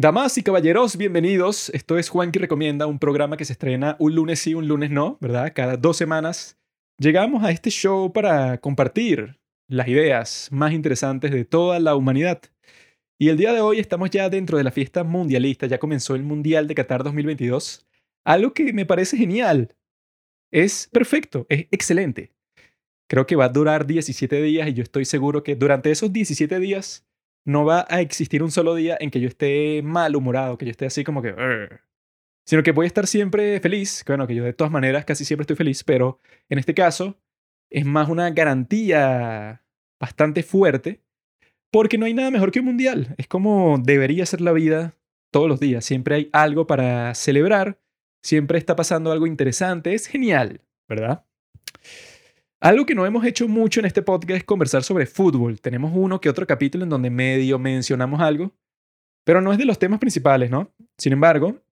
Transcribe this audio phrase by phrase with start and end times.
[0.00, 1.70] Damas y caballeros, bienvenidos.
[1.70, 4.92] Esto es Juan que Recomienda, un programa que se estrena un lunes sí, un lunes
[4.92, 5.52] no, ¿verdad?
[5.52, 6.56] Cada dos semanas
[7.00, 12.40] llegamos a este show para compartir las ideas más interesantes de toda la humanidad.
[13.18, 16.22] Y el día de hoy estamos ya dentro de la fiesta mundialista, ya comenzó el
[16.22, 17.84] Mundial de Qatar 2022.
[18.24, 19.74] Algo que me parece genial.
[20.52, 22.30] Es perfecto, es excelente.
[23.10, 26.60] Creo que va a durar 17 días y yo estoy seguro que durante esos 17
[26.60, 27.07] días
[27.48, 30.84] no va a existir un solo día en que yo esté malhumorado, que yo esté
[30.84, 31.34] así como que...
[32.44, 35.24] Sino que voy a estar siempre feliz, que bueno, que yo de todas maneras casi
[35.24, 37.18] siempre estoy feliz, pero en este caso
[37.70, 39.62] es más una garantía
[39.98, 41.00] bastante fuerte,
[41.70, 43.14] porque no hay nada mejor que un mundial.
[43.18, 44.94] Es como debería ser la vida
[45.30, 45.84] todos los días.
[45.84, 47.78] Siempre hay algo para celebrar,
[48.22, 51.24] siempre está pasando algo interesante, es genial, ¿verdad?
[52.60, 55.60] Algo que no hemos hecho mucho en este podcast es conversar sobre fútbol.
[55.60, 58.52] Tenemos uno que otro capítulo en donde medio mencionamos algo,
[59.24, 60.72] pero no es de los temas principales, ¿no?
[60.96, 61.62] Sin embargo,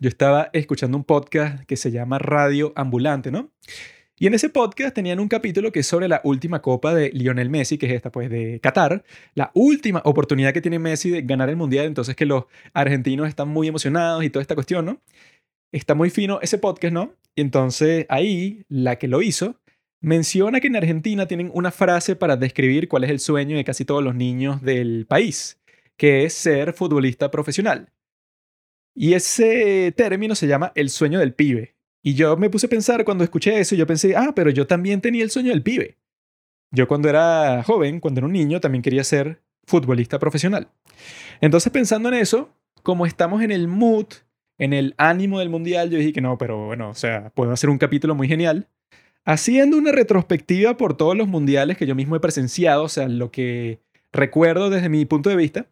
[0.00, 3.52] yo estaba escuchando un podcast que se llama Radio Ambulante, ¿no?
[4.18, 7.48] Y en ese podcast tenían un capítulo que es sobre la última copa de Lionel
[7.48, 9.04] Messi, que es esta, pues, de Qatar.
[9.34, 13.46] La última oportunidad que tiene Messi de ganar el Mundial, entonces que los argentinos están
[13.50, 15.00] muy emocionados y toda esta cuestión, ¿no?
[15.70, 17.14] Está muy fino ese podcast, ¿no?
[17.36, 19.54] Y entonces ahí, la que lo hizo,
[20.00, 23.84] menciona que en Argentina tienen una frase para describir cuál es el sueño de casi
[23.84, 25.60] todos los niños del país,
[25.96, 27.90] que es ser futbolista profesional.
[28.94, 31.76] Y ese término se llama el sueño del pibe.
[32.02, 35.00] Y yo me puse a pensar cuando escuché eso, yo pensé, ah, pero yo también
[35.00, 35.98] tenía el sueño del pibe.
[36.70, 40.68] Yo cuando era joven, cuando era un niño, también quería ser futbolista profesional.
[41.40, 42.50] Entonces pensando en eso,
[42.82, 44.06] como estamos en el mood,
[44.58, 47.70] en el ánimo del mundial, yo dije que no, pero bueno, o sea, puedo hacer
[47.70, 48.68] un capítulo muy genial
[49.28, 53.30] haciendo una retrospectiva por todos los mundiales que yo mismo he presenciado, o sea, lo
[53.30, 53.78] que
[54.10, 55.66] recuerdo desde mi punto de vista,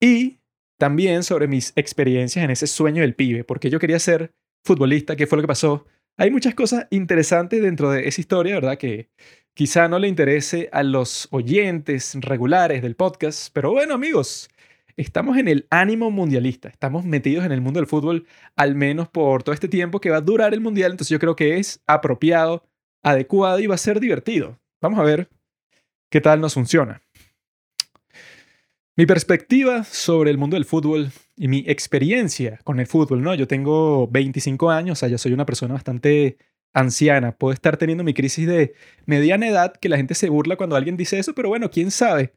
[0.00, 0.38] y
[0.78, 4.32] también sobre mis experiencias en ese sueño del pibe, porque yo quería ser
[4.64, 5.84] futbolista, qué fue lo que pasó.
[6.16, 8.78] Hay muchas cosas interesantes dentro de esa historia, ¿verdad?
[8.78, 9.10] Que
[9.52, 14.48] quizá no le interese a los oyentes regulares del podcast, pero bueno, amigos,
[14.96, 19.42] estamos en el ánimo mundialista, estamos metidos en el mundo del fútbol al menos por
[19.42, 22.69] todo este tiempo que va a durar el mundial, entonces yo creo que es apropiado
[23.02, 24.58] adecuado y va a ser divertido.
[24.80, 25.28] Vamos a ver
[26.10, 27.02] qué tal nos funciona.
[28.96, 33.34] Mi perspectiva sobre el mundo del fútbol y mi experiencia con el fútbol, ¿no?
[33.34, 36.36] Yo tengo 25 años, o sea, yo soy una persona bastante
[36.72, 37.32] anciana.
[37.32, 38.74] Puedo estar teniendo mi crisis de
[39.06, 42.34] mediana edad, que la gente se burla cuando alguien dice eso, pero bueno, quién sabe.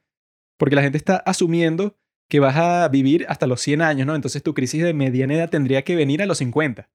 [0.57, 1.97] Porque la gente está asumiendo
[2.29, 4.15] que vas a vivir hasta los 100 años, ¿no?
[4.15, 6.89] Entonces tu crisis de mediana edad tendría que venir a los 50.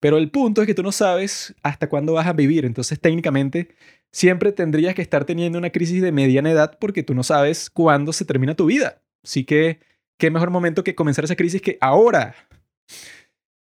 [0.00, 2.64] Pero el punto es que tú no sabes hasta cuándo vas a vivir.
[2.64, 3.68] Entonces, técnicamente,
[4.12, 8.12] siempre tendrías que estar teniendo una crisis de mediana edad porque tú no sabes cuándo
[8.12, 9.02] se termina tu vida.
[9.24, 9.80] Así que,
[10.18, 12.34] qué mejor momento que comenzar esa crisis que ahora.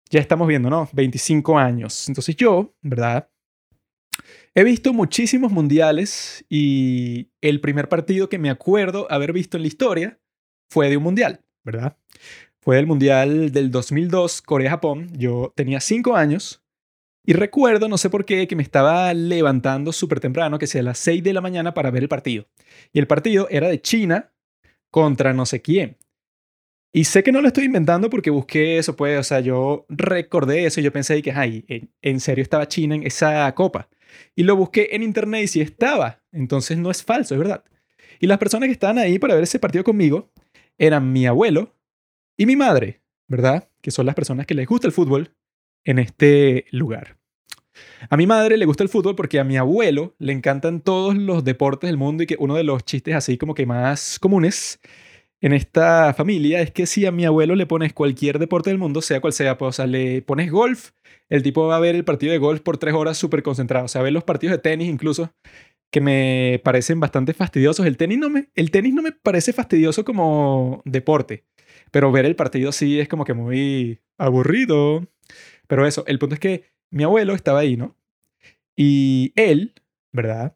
[0.09, 0.89] Ya estamos viendo, ¿no?
[0.93, 2.07] 25 años.
[2.07, 3.29] Entonces yo, ¿verdad?
[4.55, 9.67] He visto muchísimos mundiales y el primer partido que me acuerdo haber visto en la
[9.67, 10.19] historia
[10.69, 11.95] fue de un mundial, ¿verdad?
[12.69, 15.09] Fue el Mundial del 2002, Corea-Japón.
[15.17, 16.63] Yo tenía cinco años
[17.25, 20.99] y recuerdo, no sé por qué, que me estaba levantando súper temprano, que sea las
[20.99, 22.45] 6 de la mañana para ver el partido.
[22.93, 24.31] Y el partido era de China
[24.91, 25.97] contra no sé quién.
[26.93, 30.65] Y sé que no lo estoy inventando porque busqué eso, pues, o sea, yo recordé
[30.65, 31.65] eso y yo pensé que, ay,
[32.03, 33.89] en serio estaba China en esa copa.
[34.35, 36.21] Y lo busqué en internet y sí estaba.
[36.31, 37.63] Entonces no es falso, es verdad.
[38.19, 40.29] Y las personas que estaban ahí para ver ese partido conmigo
[40.77, 41.73] eran mi abuelo,
[42.39, 43.69] y mi madre, ¿verdad?
[43.81, 45.35] Que son las personas que les gusta el fútbol
[45.83, 47.17] en este lugar.
[48.09, 51.43] A mi madre le gusta el fútbol porque a mi abuelo le encantan todos los
[51.43, 54.79] deportes del mundo y que uno de los chistes así como que más comunes
[55.41, 59.01] en esta familia es que si a mi abuelo le pones cualquier deporte del mundo,
[59.01, 60.91] sea cual sea, pues, o sea, le pones golf,
[61.27, 63.89] el tipo va a ver el partido de golf por tres horas súper concentrado, o
[63.89, 65.33] sea, ver los partidos de tenis incluso,
[65.91, 67.85] que me parecen bastante fastidiosos.
[67.85, 71.45] El tenis, no me, el tenis no me parece fastidioso como deporte.
[71.91, 75.07] Pero ver el partido sí es como que muy aburrido.
[75.67, 77.95] Pero eso, el punto es que mi abuelo estaba ahí, ¿no?
[78.75, 79.73] Y él,
[80.11, 80.55] ¿verdad?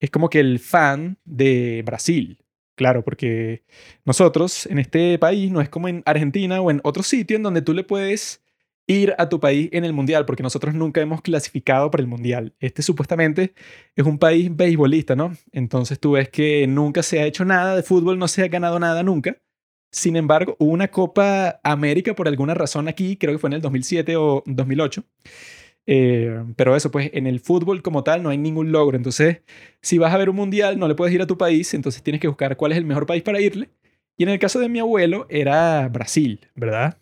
[0.00, 2.38] Es como que el fan de Brasil.
[2.74, 3.64] Claro, porque
[4.04, 7.62] nosotros en este país no es como en Argentina o en otro sitio en donde
[7.62, 8.42] tú le puedes
[8.86, 12.54] ir a tu país en el mundial, porque nosotros nunca hemos clasificado para el mundial.
[12.60, 13.54] Este supuestamente
[13.94, 15.36] es un país beisbolista, ¿no?
[15.52, 18.78] Entonces tú ves que nunca se ha hecho nada de fútbol, no se ha ganado
[18.80, 19.36] nada nunca.
[19.92, 23.60] Sin embargo, hubo una Copa América por alguna razón aquí, creo que fue en el
[23.62, 25.04] 2007 o 2008.
[25.86, 28.96] Eh, pero eso, pues en el fútbol como tal no hay ningún logro.
[28.96, 29.42] Entonces,
[29.82, 32.20] si vas a ver un mundial, no le puedes ir a tu país, entonces tienes
[32.20, 33.68] que buscar cuál es el mejor país para irle.
[34.16, 36.96] Y en el caso de mi abuelo era Brasil, ¿verdad?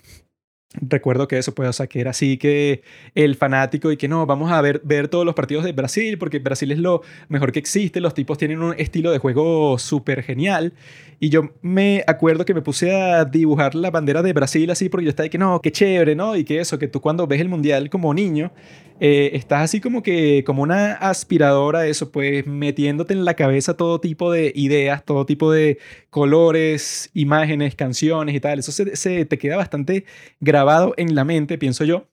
[0.74, 2.82] Recuerdo que eso, pues, o sea, que era así que
[3.16, 6.38] el fanático y que no, vamos a ver, ver todos los partidos de Brasil porque
[6.38, 10.72] Brasil es lo mejor que existe, los tipos tienen un estilo de juego súper genial.
[11.18, 15.06] Y yo me acuerdo que me puse a dibujar la bandera de Brasil así porque
[15.06, 16.36] yo estaba de que no, qué chévere, ¿no?
[16.36, 18.52] Y que eso, que tú cuando ves el mundial como niño,
[19.00, 24.00] eh, estás así como que como una aspiradora, eso, pues metiéndote en la cabeza todo
[24.00, 25.78] tipo de ideas, todo tipo de
[26.10, 28.58] colores, imágenes, canciones y tal.
[28.58, 30.04] Eso se, se te queda bastante
[30.40, 32.08] grabado en la mente, pienso yo.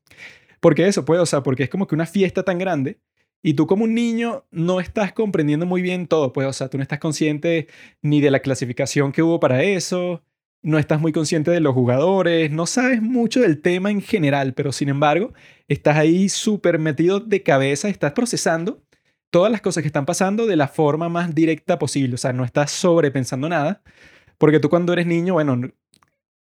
[0.59, 2.99] Porque eso, pues, o sea, porque es como que una fiesta tan grande
[3.43, 6.77] y tú como un niño no estás comprendiendo muy bien todo, pues, o sea, tú
[6.77, 7.67] no estás consciente
[8.01, 10.23] ni de la clasificación que hubo para eso,
[10.63, 14.71] no estás muy consciente de los jugadores, no sabes mucho del tema en general, pero
[14.71, 15.33] sin embargo,
[15.67, 18.81] estás ahí súper metido de cabeza, estás procesando
[19.29, 22.43] todas las cosas que están pasando de la forma más directa posible, o sea, no
[22.43, 23.81] estás sobrepensando nada,
[24.37, 25.69] porque tú cuando eres niño, bueno,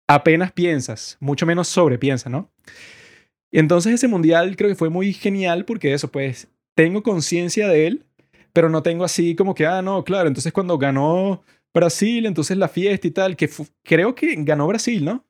[0.07, 2.51] apenas piensas, mucho menos sobrepiensas, ¿no?
[3.51, 7.87] Y entonces ese mundial creo que fue muy genial porque eso, pues, tengo conciencia de
[7.87, 8.05] él,
[8.53, 12.67] pero no tengo así como que, ah, no, claro, entonces cuando ganó Brasil, entonces la
[12.67, 13.49] fiesta y tal, que
[13.83, 15.25] creo que ganó Brasil, ¿no?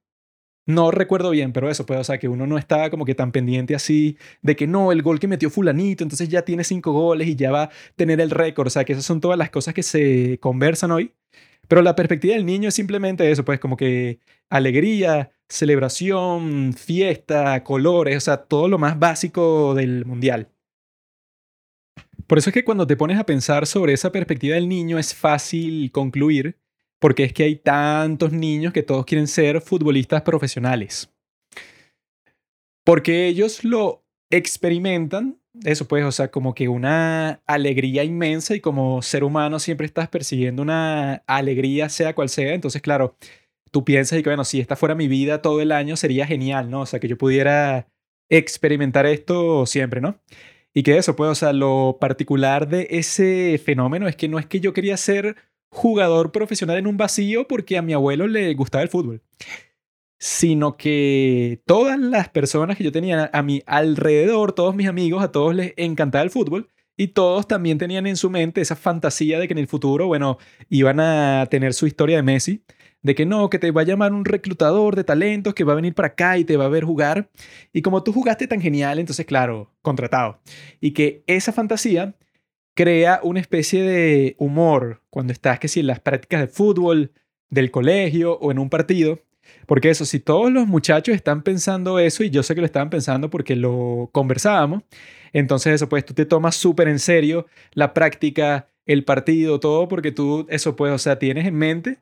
[0.67, 3.31] No recuerdo bien, pero eso, pues, o sea, que uno no estaba como que tan
[3.31, 7.27] pendiente así de que no, el gol que metió fulanito, entonces ya tiene cinco goles
[7.27, 9.73] y ya va a tener el récord, o sea, que esas son todas las cosas
[9.73, 11.13] que se conversan hoy.
[11.67, 18.17] Pero la perspectiva del niño es simplemente eso, pues como que alegría, celebración, fiesta, colores,
[18.17, 20.50] o sea, todo lo más básico del mundial.
[22.31, 25.13] Por eso es que cuando te pones a pensar sobre esa perspectiva del niño es
[25.13, 26.57] fácil concluir
[26.97, 31.11] porque es que hay tantos niños que todos quieren ser futbolistas profesionales.
[32.85, 39.01] Porque ellos lo experimentan, eso pues, o sea, como que una alegría inmensa y como
[39.01, 43.17] ser humano siempre estás persiguiendo una alegría sea cual sea, entonces claro,
[43.71, 46.69] tú piensas y que bueno, si esta fuera mi vida todo el año sería genial,
[46.69, 46.79] ¿no?
[46.79, 47.89] O sea, que yo pudiera
[48.29, 50.17] experimentar esto siempre, ¿no?
[50.73, 54.45] Y que eso, pues, o sea, lo particular de ese fenómeno es que no es
[54.45, 55.35] que yo quería ser
[55.69, 59.21] jugador profesional en un vacío porque a mi abuelo le gustaba el fútbol,
[60.19, 65.31] sino que todas las personas que yo tenía a mi alrededor, todos mis amigos, a
[65.31, 69.47] todos les encantaba el fútbol y todos también tenían en su mente esa fantasía de
[69.47, 70.37] que en el futuro, bueno,
[70.69, 72.63] iban a tener su historia de Messi
[73.03, 75.77] de que no, que te va a llamar un reclutador de talentos que va a
[75.77, 77.29] venir para acá y te va a ver jugar.
[77.73, 80.39] Y como tú jugaste tan genial, entonces, claro, contratado.
[80.79, 82.15] Y que esa fantasía
[82.73, 87.11] crea una especie de humor cuando estás, que si en las prácticas de fútbol,
[87.49, 89.19] del colegio o en un partido.
[89.67, 92.89] Porque eso, si todos los muchachos están pensando eso, y yo sé que lo estaban
[92.89, 94.83] pensando porque lo conversábamos,
[95.33, 100.11] entonces eso, pues tú te tomas súper en serio la práctica, el partido, todo, porque
[100.11, 101.99] tú, eso pues, o sea, tienes en mente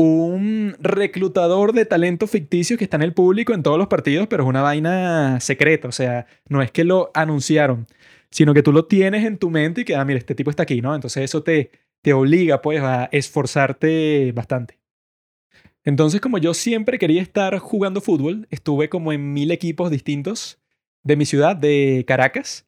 [0.00, 4.44] un reclutador de talento ficticio que está en el público en todos los partidos, pero
[4.44, 7.86] es una vaina secreta, o sea, no es que lo anunciaron,
[8.30, 10.62] sino que tú lo tienes en tu mente y que, ah, mira, este tipo está
[10.62, 10.94] aquí, ¿no?
[10.94, 11.70] Entonces eso te,
[12.02, 14.78] te obliga pues a esforzarte bastante.
[15.84, 20.58] Entonces, como yo siempre quería estar jugando fútbol, estuve como en mil equipos distintos
[21.02, 22.66] de mi ciudad, de Caracas,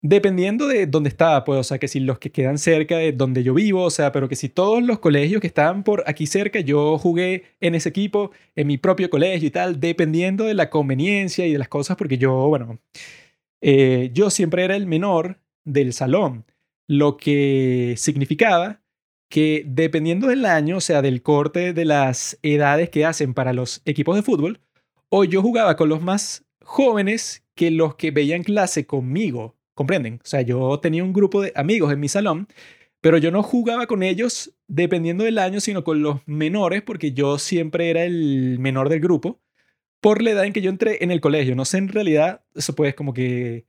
[0.00, 3.42] Dependiendo de dónde estaba, pues, o sea, que si los que quedan cerca de donde
[3.42, 6.60] yo vivo, o sea, pero que si todos los colegios que estaban por aquí cerca,
[6.60, 11.46] yo jugué en ese equipo, en mi propio colegio y tal, dependiendo de la conveniencia
[11.46, 12.78] y de las cosas, porque yo, bueno,
[13.60, 16.44] eh, yo siempre era el menor del salón,
[16.88, 18.80] lo que significaba
[19.28, 23.82] que dependiendo del año, o sea, del corte de las edades que hacen para los
[23.84, 24.60] equipos de fútbol,
[25.10, 30.14] o yo jugaba con los más jóvenes que los que veían clase conmigo ¿Comprenden?
[30.14, 32.48] O sea, yo tenía un grupo de amigos en mi salón,
[33.00, 37.38] pero yo no jugaba con ellos dependiendo del año, sino con los menores, porque yo
[37.38, 39.40] siempre era el menor del grupo,
[40.00, 41.54] por la edad en que yo entré en el colegio.
[41.54, 43.66] No sé en realidad, eso pues como que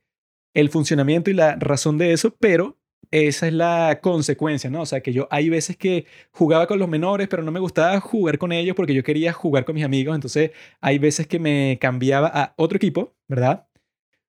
[0.52, 2.76] el funcionamiento y la razón de eso, pero
[3.12, 4.82] esa es la consecuencia, ¿no?
[4.82, 8.00] O sea, que yo hay veces que jugaba con los menores, pero no me gustaba
[8.00, 10.50] jugar con ellos porque yo quería jugar con mis amigos, entonces
[10.80, 13.69] hay veces que me cambiaba a otro equipo, ¿verdad?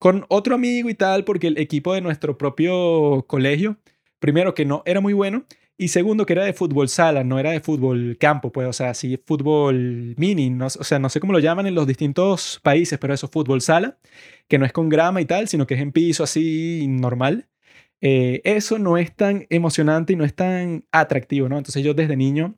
[0.03, 3.77] Con otro amigo y tal, porque el equipo de nuestro propio colegio,
[4.19, 5.45] primero que no era muy bueno,
[5.79, 8.95] y segundo que era de fútbol sala, no era de fútbol campo, pues, o sea,
[8.95, 12.99] sí, fútbol mini, no, o sea, no sé cómo lo llaman en los distintos países,
[12.99, 13.97] pero eso, fútbol sala,
[14.49, 17.47] que no es con grama y tal, sino que es en piso así normal.
[18.01, 21.59] Eh, eso no es tan emocionante y no es tan atractivo, ¿no?
[21.59, 22.57] Entonces yo desde niño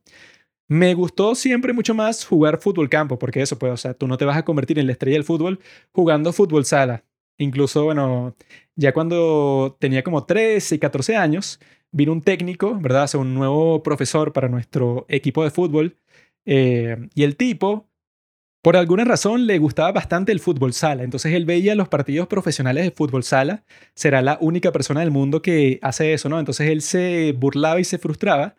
[0.68, 4.16] me gustó siempre mucho más jugar fútbol campo, porque eso, pues, o sea, tú no
[4.16, 5.60] te vas a convertir en la estrella del fútbol
[5.92, 7.04] jugando fútbol sala.
[7.38, 8.36] Incluso, bueno,
[8.76, 11.60] ya cuando tenía como 13 y 14 años,
[11.90, 13.08] vino un técnico, ¿verdad?
[13.14, 15.96] O un nuevo profesor para nuestro equipo de fútbol
[16.46, 17.88] Eh, y el tipo,
[18.62, 21.02] por alguna razón, le gustaba bastante el fútbol sala.
[21.04, 23.64] Entonces él veía los partidos profesionales de fútbol sala.
[23.94, 26.38] Será la única persona del mundo que hace eso, ¿no?
[26.40, 28.56] Entonces él se burlaba y se frustraba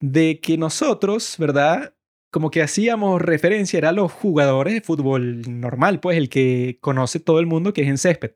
[0.00, 1.94] de que nosotros, ¿verdad?
[2.32, 7.20] Como que hacíamos referencia era a los jugadores de fútbol normal, pues el que conoce
[7.20, 8.32] todo el mundo que es en césped.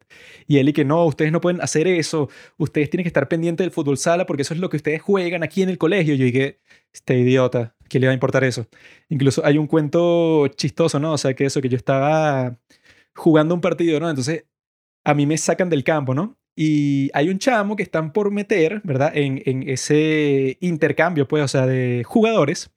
[0.46, 3.64] Y él y que no, ustedes no pueden hacer eso, ustedes tienen que estar pendientes
[3.64, 6.14] del fútbol sala porque eso es lo que ustedes juegan aquí en el colegio.
[6.14, 6.60] Yo dije,
[6.92, 8.66] este idiota, ¿qué le va a importar eso?
[9.08, 11.14] Incluso hay un cuento chistoso, ¿no?
[11.14, 12.58] O sea, que eso, que yo estaba
[13.14, 14.10] jugando un partido, ¿no?
[14.10, 14.44] Entonces
[15.04, 16.36] a mí me sacan del campo, ¿no?
[16.56, 19.12] Y hay un chamo que están por meter, ¿verdad?
[19.14, 22.70] En, ese intercambio, pues, o sea, de jugadores.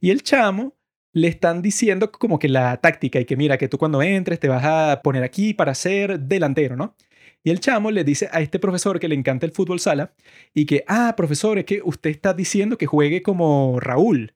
[0.00, 0.74] Y el chamo
[1.12, 4.48] le están diciendo como que la táctica y que mira, que tú cuando entres te
[4.48, 6.96] vas a poner aquí para ser delantero, ¿no?
[7.44, 10.14] Y el chamo le dice a este profesor que le encanta el fútbol sala
[10.54, 14.34] y que, ah, profesor, es que usted está diciendo que juegue como Raúl,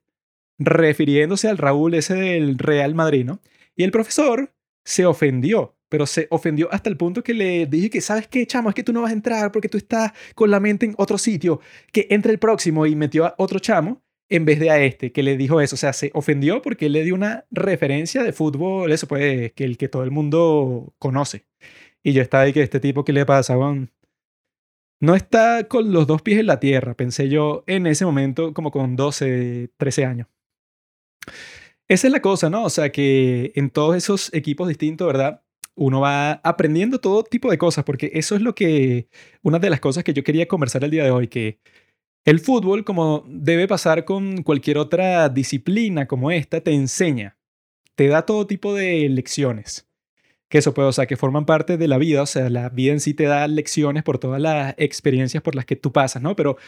[0.59, 3.41] refiriéndose al Raúl ese del Real Madrid, ¿no?
[3.77, 8.01] Y el profesor se ofendió pero se ofendió hasta el punto que le dije que,
[8.01, 8.71] ¿sabes qué, chamo?
[8.71, 11.19] Es que tú no vas a entrar porque tú estás con la mente en otro
[11.19, 11.61] sitio,
[11.93, 15.23] que entre el próximo y metió a otro chamo en vez de a este, que
[15.23, 15.75] le dijo eso.
[15.75, 19.65] O sea, se ofendió porque él le dio una referencia de fútbol, eso pues, que
[19.65, 21.45] el que todo el mundo conoce.
[22.03, 23.91] Y yo estaba ahí que este tipo, ¿qué le pasa, Juan?
[24.99, 28.71] No está con los dos pies en la tierra, pensé yo en ese momento, como
[28.71, 30.29] con 12, 13 años.
[31.89, 32.65] Esa es la cosa, ¿no?
[32.65, 35.42] O sea, que en todos esos equipos distintos, ¿verdad?
[35.75, 39.09] Uno va aprendiendo todo tipo de cosas, porque eso es lo que,
[39.43, 41.59] una de las cosas que yo quería conversar el día de hoy, que
[42.25, 47.37] el fútbol, como debe pasar con cualquier otra disciplina como esta, te enseña,
[47.97, 49.89] te da todo tipo de lecciones.
[50.49, 52.93] Que eso puede, o sea, que forman parte de la vida, o sea, la vida
[52.93, 56.37] en sí te da lecciones por todas las experiencias por las que tú pasas, ¿no?
[56.37, 56.59] Pero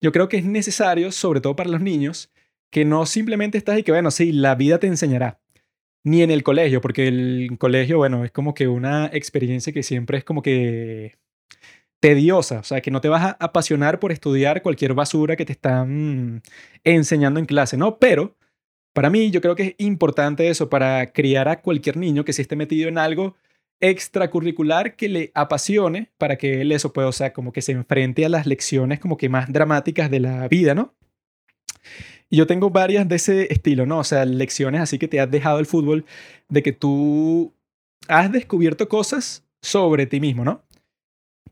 [0.00, 2.32] yo creo que es necesario, sobre todo para los niños,
[2.70, 5.40] que no simplemente estás y que, bueno, sí, la vida te enseñará,
[6.06, 10.18] ni en el colegio, porque el colegio, bueno, es como que una experiencia que siempre
[10.18, 11.16] es como que
[12.00, 15.52] tediosa, o sea, que no te vas a apasionar por estudiar cualquier basura que te
[15.52, 16.42] están
[16.84, 17.98] enseñando en clase, ¿no?
[17.98, 18.36] Pero
[18.94, 22.42] para mí yo creo que es importante eso para criar a cualquier niño que se
[22.42, 23.34] esté metido en algo
[23.80, 28.24] extracurricular que le apasione para que él eso pueda, o sea, como que se enfrente
[28.24, 30.94] a las lecciones como que más dramáticas de la vida, ¿no?
[32.28, 33.98] Y yo tengo varias de ese estilo, ¿no?
[33.98, 36.04] O sea, lecciones así que te has dejado el fútbol,
[36.48, 37.54] de que tú
[38.08, 40.62] has descubierto cosas sobre ti mismo, ¿no?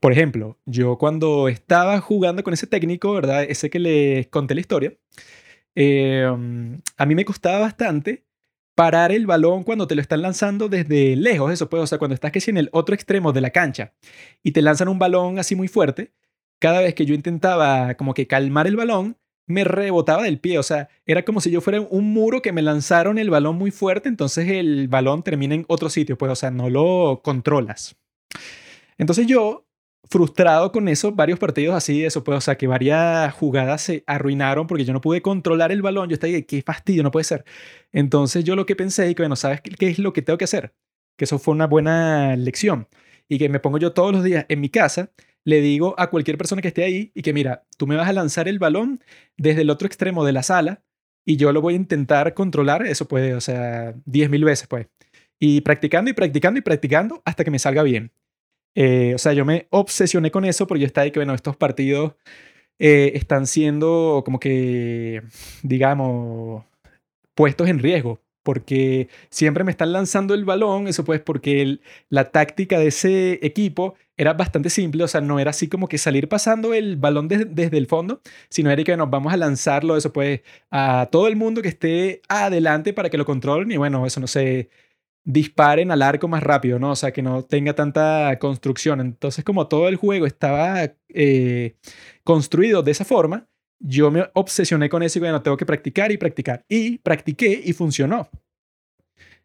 [0.00, 3.44] Por ejemplo, yo cuando estaba jugando con ese técnico, ¿verdad?
[3.44, 4.94] Ese que les conté la historia,
[5.74, 8.24] em, a mí me costaba bastante
[8.74, 12.14] parar el balón cuando te lo están lanzando desde lejos, eso puede, o sea, cuando
[12.14, 13.94] estás que en el otro extremo de la cancha
[14.42, 16.12] y te lanzan un balón así muy fuerte,
[16.58, 20.62] cada vez que yo intentaba como que calmar el balón, me rebotaba del pie, o
[20.62, 24.08] sea, era como si yo fuera un muro que me lanzaron el balón muy fuerte,
[24.08, 27.96] entonces el balón termina en otro sitio, pues, o sea, no lo controlas.
[28.98, 29.66] Entonces yo,
[30.08, 34.66] frustrado con eso, varios partidos así, eso, pues, o sea, que varias jugadas se arruinaron
[34.66, 37.44] porque yo no pude controlar el balón, yo estaba, qué fastidio, no puede ser.
[37.92, 40.44] Entonces yo lo que pensé, y que, bueno, ¿sabes qué es lo que tengo que
[40.44, 40.74] hacer?
[41.16, 42.88] Que eso fue una buena lección
[43.28, 45.10] y que me pongo yo todos los días en mi casa
[45.44, 48.12] le digo a cualquier persona que esté ahí y que mira, tú me vas a
[48.12, 49.02] lanzar el balón
[49.36, 50.82] desde el otro extremo de la sala
[51.24, 54.86] y yo lo voy a intentar controlar, eso puede, o sea, 10.000 veces pues.
[55.38, 58.12] Y practicando y practicando y practicando hasta que me salga bien.
[58.74, 61.56] Eh, o sea, yo me obsesioné con eso porque yo estaba ahí que, bueno, estos
[61.56, 62.14] partidos
[62.78, 65.22] eh, están siendo como que,
[65.62, 66.64] digamos,
[67.34, 72.78] puestos en riesgo porque siempre me están lanzando el balón, eso pues porque la táctica
[72.78, 76.72] de ese equipo era bastante simple, o sea, no era así como que salir pasando
[76.74, 81.08] el balón desde el fondo, sino era que nos vamos a lanzarlo, eso pues, a
[81.10, 84.70] todo el mundo que esté adelante para que lo controlen y bueno, eso no se
[85.24, 86.90] disparen al arco más rápido, ¿no?
[86.92, 89.00] O sea, que no tenga tanta construcción.
[89.00, 91.76] Entonces, como todo el juego estaba eh,
[92.24, 93.48] construido de esa forma,
[93.86, 96.64] yo me obsesioné con eso y bueno, tengo que practicar y practicar.
[96.68, 98.28] Y practiqué y funcionó.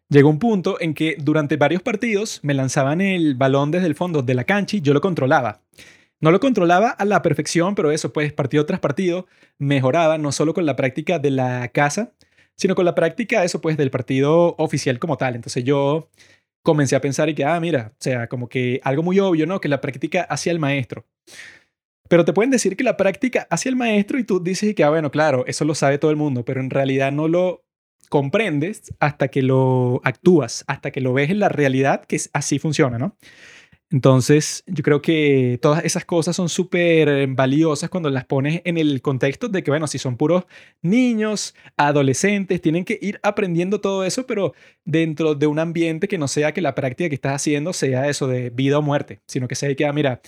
[0.08, 4.22] Llegó un punto en que durante varios partidos me lanzaban el balón desde el fondo
[4.22, 5.60] de la cancha y yo lo controlaba.
[6.20, 9.26] No lo controlaba a la perfección, pero eso, pues partido tras partido
[9.58, 12.12] mejoraba, no solo con la práctica de la casa,
[12.56, 15.34] sino con la práctica, eso, pues del partido oficial como tal.
[15.34, 16.08] Entonces yo
[16.62, 19.60] comencé a pensar y que, ah, mira, o sea, como que algo muy obvio, ¿no?
[19.60, 21.06] Que la práctica hacia el maestro.
[22.10, 24.90] Pero te pueden decir que la práctica hacia el maestro y tú dices que, ah,
[24.90, 27.62] bueno, claro, eso lo sabe todo el mundo, pero en realidad no lo
[28.08, 32.98] comprendes hasta que lo actúas, hasta que lo ves en la realidad que así funciona,
[32.98, 33.16] ¿no?
[33.92, 39.02] Entonces, yo creo que todas esas cosas son súper valiosas cuando las pones en el
[39.02, 40.46] contexto de que, bueno, si son puros
[40.82, 44.52] niños, adolescentes, tienen que ir aprendiendo todo eso, pero
[44.84, 48.26] dentro de un ambiente que no sea que la práctica que estás haciendo sea eso
[48.26, 50.20] de vida o muerte, sino que sea que, ah, mira,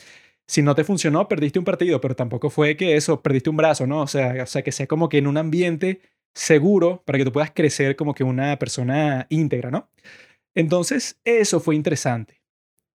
[0.47, 3.87] si no te funcionó, perdiste un partido, pero tampoco fue que eso, perdiste un brazo,
[3.87, 4.03] ¿no?
[4.03, 6.01] O sea, o sea, que sea como que en un ambiente
[6.35, 9.91] seguro para que tú puedas crecer como que una persona íntegra, ¿no?
[10.55, 12.43] Entonces, eso fue interesante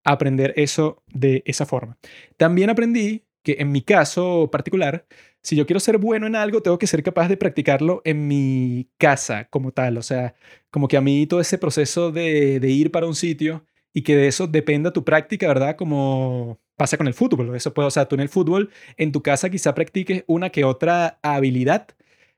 [0.05, 1.99] aprender eso de esa forma.
[2.37, 5.07] También aprendí que en mi caso particular,
[5.43, 8.91] si yo quiero ser bueno en algo, tengo que ser capaz de practicarlo en mi
[8.99, 9.99] casa como tal.
[9.99, 10.35] O sea,
[10.71, 14.29] como que a mí todo ese proceso de, ir para un sitio y que de
[14.29, 15.77] eso dependa tu práctica, ¿verdad?
[15.77, 17.55] Como pasa con el fútbol.
[17.57, 20.65] Eso puede, o sea, tú en el fútbol, en tu casa quizá practiques una que
[20.65, 21.89] otra habilidad,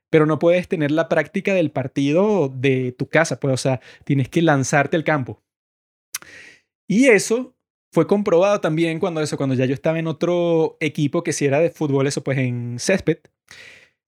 [0.09, 3.39] pero no puedes tener la práctica del partido de tu casa.
[3.39, 5.41] Pues, o sea, tienes que lanzarte al campo.
[6.87, 7.55] Y eso
[7.91, 11.59] fue comprobado también cuando eso, cuando ya yo estaba en otro equipo que si era
[11.59, 13.19] de fútbol, eso pues en césped.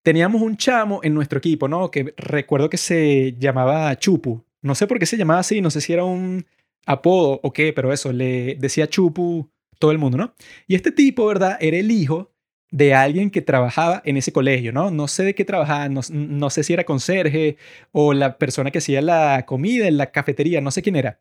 [0.02, 1.90] Teníamos un chamo en nuestro equipo, ¿no?
[1.90, 4.44] Que recuerdo que se llamaba Chupu.
[4.60, 6.44] No sé por qué se llamaba así, no sé si era un
[6.86, 9.51] apodo o qué, pero eso, le decía Chupu
[9.82, 10.32] todo el mundo, ¿no?
[10.68, 11.58] Y este tipo, ¿verdad?
[11.60, 12.30] Era el hijo
[12.70, 14.92] de alguien que trabajaba en ese colegio, ¿no?
[14.92, 17.56] No sé de qué trabajaba, no, no sé si era conserje
[17.90, 21.20] o la persona que hacía la comida en la cafetería, no sé quién era.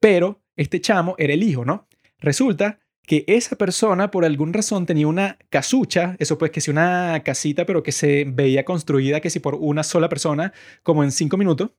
[0.00, 1.88] Pero este chamo era el hijo, ¿no?
[2.18, 7.22] Resulta que esa persona por alguna razón tenía una casucha, eso pues que si una
[7.24, 11.38] casita, pero que se veía construida que si por una sola persona, como en cinco
[11.38, 11.70] minutos,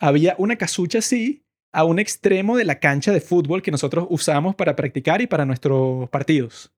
[0.00, 1.43] había una casucha así
[1.74, 5.44] a un extremo de la cancha de fútbol que nosotros usamos para practicar y para
[5.44, 6.72] nuestros partidos.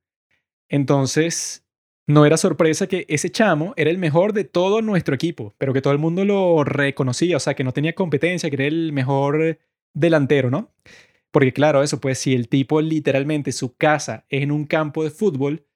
[0.68, 1.64] Entonces,
[2.06, 5.82] no era sorpresa que ese chamo era el mejor de todo nuestro equipo, pero que
[5.82, 9.58] todo el mundo lo reconocía, o sea, que no tenía competencia, que era el mejor
[9.92, 10.72] delantero, ¿no?
[11.30, 15.10] Porque claro, eso pues si el tipo literalmente su casa es en un campo de
[15.10, 15.66] fútbol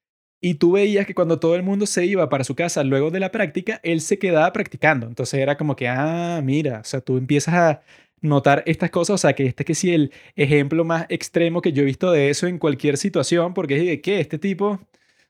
[0.41, 3.21] y tú veías que cuando todo el mundo se iba para su casa luego de
[3.21, 5.07] la práctica, él se quedaba practicando.
[5.07, 7.83] Entonces era como que, ah, mira, o sea, tú empiezas a
[8.21, 11.73] notar estas cosas, o sea, que este es que sí el ejemplo más extremo que
[11.73, 14.81] yo he visto de eso en cualquier situación, porque es de que este tipo, o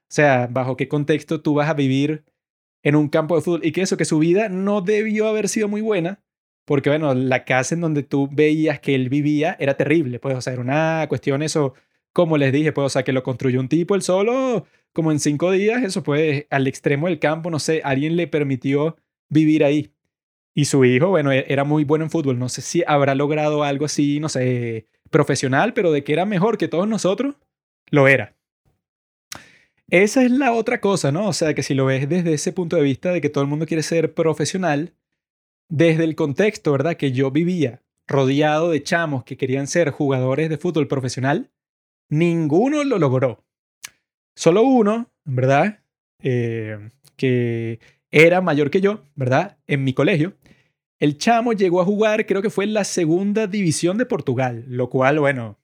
[0.09, 2.25] sea, bajo qué contexto tú vas a vivir
[2.83, 5.69] en un campo de fútbol y que eso, que su vida no debió haber sido
[5.69, 6.23] muy buena,
[6.65, 10.41] porque bueno, la casa en donde tú veías que él vivía era terrible, pues, o
[10.41, 11.75] sea, una cuestión eso,
[12.13, 15.21] como les dije, pues, o sea, que lo construyó un tipo él solo, como en
[15.21, 18.97] cinco días, eso pues, al extremo del campo, no sé, alguien le permitió
[19.29, 19.93] vivir ahí.
[20.61, 23.65] Y su hijo, bueno, e-, era muy bueno en fútbol, no sé si habrá logrado
[23.65, 27.37] algo así, no sé, profesional, pero de que era mejor que todos nosotros,
[27.89, 28.37] lo era.
[29.89, 31.29] Esa es la otra cosa, ¿no?
[31.29, 33.49] O sea, que si lo ves desde ese punto de vista de que todo el
[33.49, 34.93] mundo quiere ser profesional,
[35.71, 36.99] desde el contexto, ¿verdad?
[36.99, 41.51] Que yo vivía rodeado de chamos que querían ser jugadores de fútbol profesional,
[42.11, 43.47] ninguno lo logró.
[44.37, 45.81] Solo uno, ¿verdad?
[46.23, 49.57] Eh, que era mayor que yo, ¿verdad?
[49.67, 50.35] En mi colegio.
[51.01, 54.91] El chamo llegó a jugar, creo que fue en la segunda división de Portugal, lo
[54.91, 55.59] cual, bueno,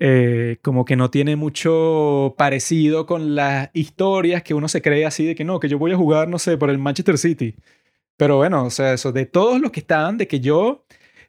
[0.00, 5.26] eh, como que no tiene mucho parecido con las historias que uno se cree así
[5.26, 7.54] de que no, que yo voy a jugar, no sé, por el Manchester City.
[8.16, 10.86] Pero bueno, o sea, eso, de todos los que estaban, de que yo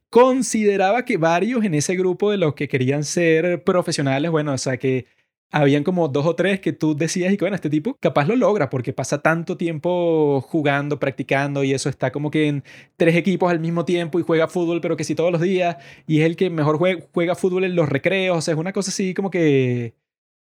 [0.09, 4.77] consideraba que varios en ese grupo de los que querían ser profesionales, bueno, o sea,
[4.77, 5.07] que
[5.53, 8.35] habían como dos o tres que tú decías y que, bueno, este tipo capaz lo
[8.35, 12.63] logra porque pasa tanto tiempo jugando, practicando y eso está como que en
[12.97, 16.21] tres equipos al mismo tiempo y juega fútbol, pero que sí todos los días y
[16.21, 19.13] es el que mejor juega, fútbol en los recreos, o sea, es una cosa así
[19.13, 19.93] como que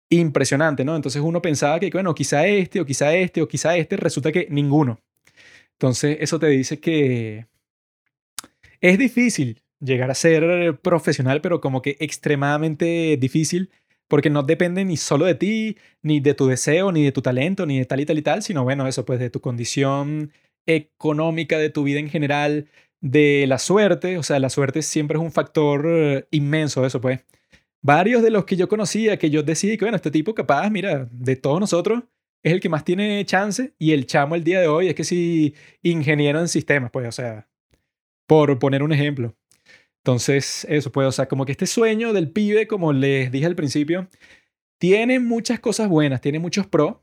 [0.09, 0.95] impresionante, ¿no?
[0.95, 4.47] Entonces uno pensaba que, bueno, quizá este o quizá este o quizá este, resulta que
[4.49, 4.99] ninguno.
[5.73, 7.47] Entonces, eso te dice que
[8.81, 13.71] es difícil llegar a ser profesional, pero como que extremadamente difícil,
[14.07, 17.65] porque no depende ni solo de ti, ni de tu deseo, ni de tu talento,
[17.65, 20.31] ni de tal y tal y tal, sino bueno, eso pues de tu condición
[20.65, 22.67] económica, de tu vida en general,
[23.01, 27.21] de la suerte, o sea, la suerte siempre es un factor inmenso, eso pues.
[27.83, 31.07] Varios de los que yo conocía, que yo decía que bueno, este tipo capaz, mira,
[31.11, 32.03] de todos nosotros,
[32.43, 35.03] es el que más tiene chance y el chamo el día de hoy es que
[35.03, 37.47] si ingeniero en sistemas, pues, o sea,
[38.27, 39.35] por poner un ejemplo.
[40.05, 43.55] Entonces, eso puede, o sea, como que este sueño del pibe, como les dije al
[43.55, 44.07] principio,
[44.79, 46.97] tiene muchas cosas buenas, tiene muchos pros,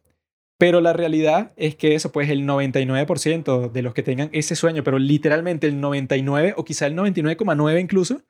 [0.57, 4.85] pero la realidad es que eso, pues el 99% de los que tengan ese sueño,
[4.85, 8.23] pero literalmente el 99 o quizá el 99,9 incluso,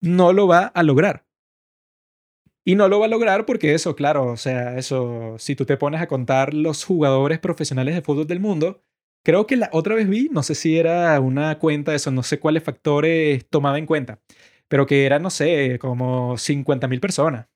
[0.00, 1.24] no lo va a lograr.
[2.64, 5.76] Y no lo va a lograr porque eso, claro, o sea, eso, si tú te
[5.76, 8.82] pones a contar los jugadores profesionales de fútbol del mundo,
[9.22, 12.22] creo que la otra vez vi, no sé si era una cuenta de eso, no
[12.22, 14.20] sé cuáles factores tomaba en cuenta,
[14.68, 17.46] pero que eran, no sé, como 50.000 personas.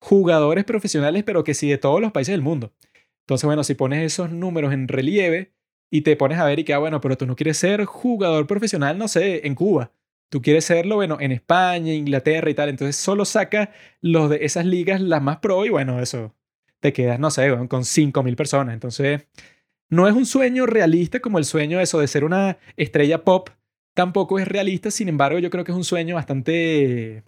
[0.00, 2.72] Jugadores profesionales, pero que sí de todos los países del mundo.
[3.22, 5.52] Entonces, bueno, si pones esos números en relieve
[5.90, 8.46] y te pones a ver y que, ah, bueno, pero tú no quieres ser jugador
[8.46, 9.92] profesional, no sé, en Cuba.
[10.30, 12.68] Tú quieres serlo, bueno, en España, Inglaterra y tal.
[12.68, 16.34] Entonces solo saca los de esas ligas las más pro y bueno, eso
[16.80, 18.74] te quedas, no sé, con 5.000 personas.
[18.74, 19.26] Entonces,
[19.90, 23.50] no es un sueño realista como el sueño eso de ser una estrella pop.
[23.94, 27.24] Tampoco es realista, sin embargo, yo creo que es un sueño bastante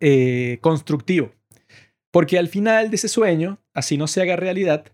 [0.00, 1.32] eh, constructivo.
[2.12, 4.84] Porque al final de ese sueño, así no se haga realidad,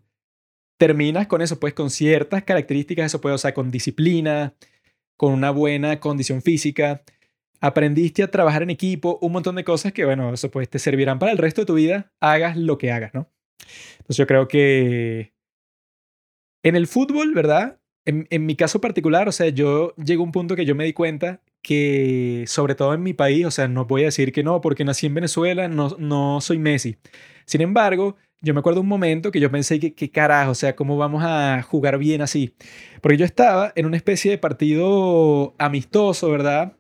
[0.78, 4.54] terminas con eso, pues con ciertas características, eso puede, o sea, con disciplina,
[5.18, 7.02] con una buena condición física,
[7.61, 11.18] aprendiste a trabajar en equipo, un montón de cosas que, bueno, eso pues te servirán
[11.18, 13.30] para el resto de tu vida, hagas lo que hagas, ¿no?
[13.98, 15.35] Entonces yo creo que
[16.62, 17.79] en el fútbol, ¿verdad?
[18.07, 20.92] En, mi caso particular, o sea, yo llego a un punto que yo me di
[20.92, 24.61] cuenta que, sobre todo en mi país, o sea, no voy a decir que no,
[24.61, 26.96] porque nací en Venezuela, no, no soy Messi.
[27.44, 30.75] Sin embargo, yo me acuerdo un momento que yo pensé que, qué carajo, o sea,
[30.75, 32.55] ¿cómo vamos a jugar bien así?
[33.01, 36.77] Porque yo estaba en una especie de partido amistoso, ¿verdad?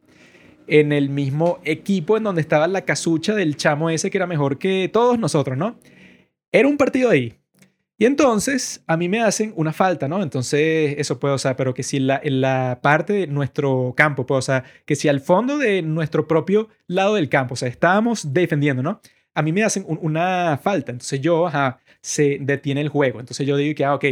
[0.66, 4.58] En el mismo equipo en donde estaba la casucha del chamo ese que era mejor
[4.58, 5.78] que todos nosotros, ¿no?
[6.52, 7.39] Era un partido ahí.
[8.00, 10.22] Y entonces a mí me hacen una falta, ¿no?
[10.22, 14.26] Entonces eso puede, o sea, pero que si la, en la parte de nuestro campo,
[14.26, 18.32] pues, o que si al fondo de nuestro propio lado del campo, o sea, estábamos
[18.32, 19.00] defendiendo, ¿no?
[19.34, 20.92] a mí me hacen una falta.
[20.92, 23.20] Entonces yo, ajá, se detiene el juego.
[23.20, 24.04] Entonces yo digo que, ah, ok,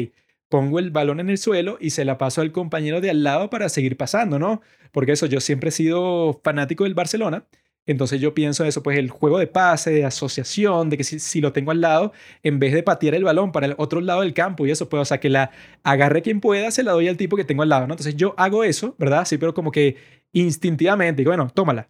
[0.49, 3.51] pongo el balón en el suelo y se la paso al compañero de al lado
[3.51, 4.63] para seguir pasando, ¿no?
[4.93, 7.47] Porque eso, yo siempre he sido fanático del Barcelona.
[7.89, 11.55] Entonces yo pienso eso, pues el juego de pase, de asociación, de que si, lo
[11.55, 14.67] tengo al lado, en vez de patear el balón para el otro lado del campo
[14.67, 15.51] y eso, pues, o sea, que la
[15.85, 17.95] agarre quien pueda, se la doy al tipo que tengo al lado, ¿no?
[17.95, 19.25] Entonces yo hago eso, ¿verdad?
[19.25, 19.97] Sí, pero como que
[20.33, 21.89] instintivamente, digo, bueno, tómala.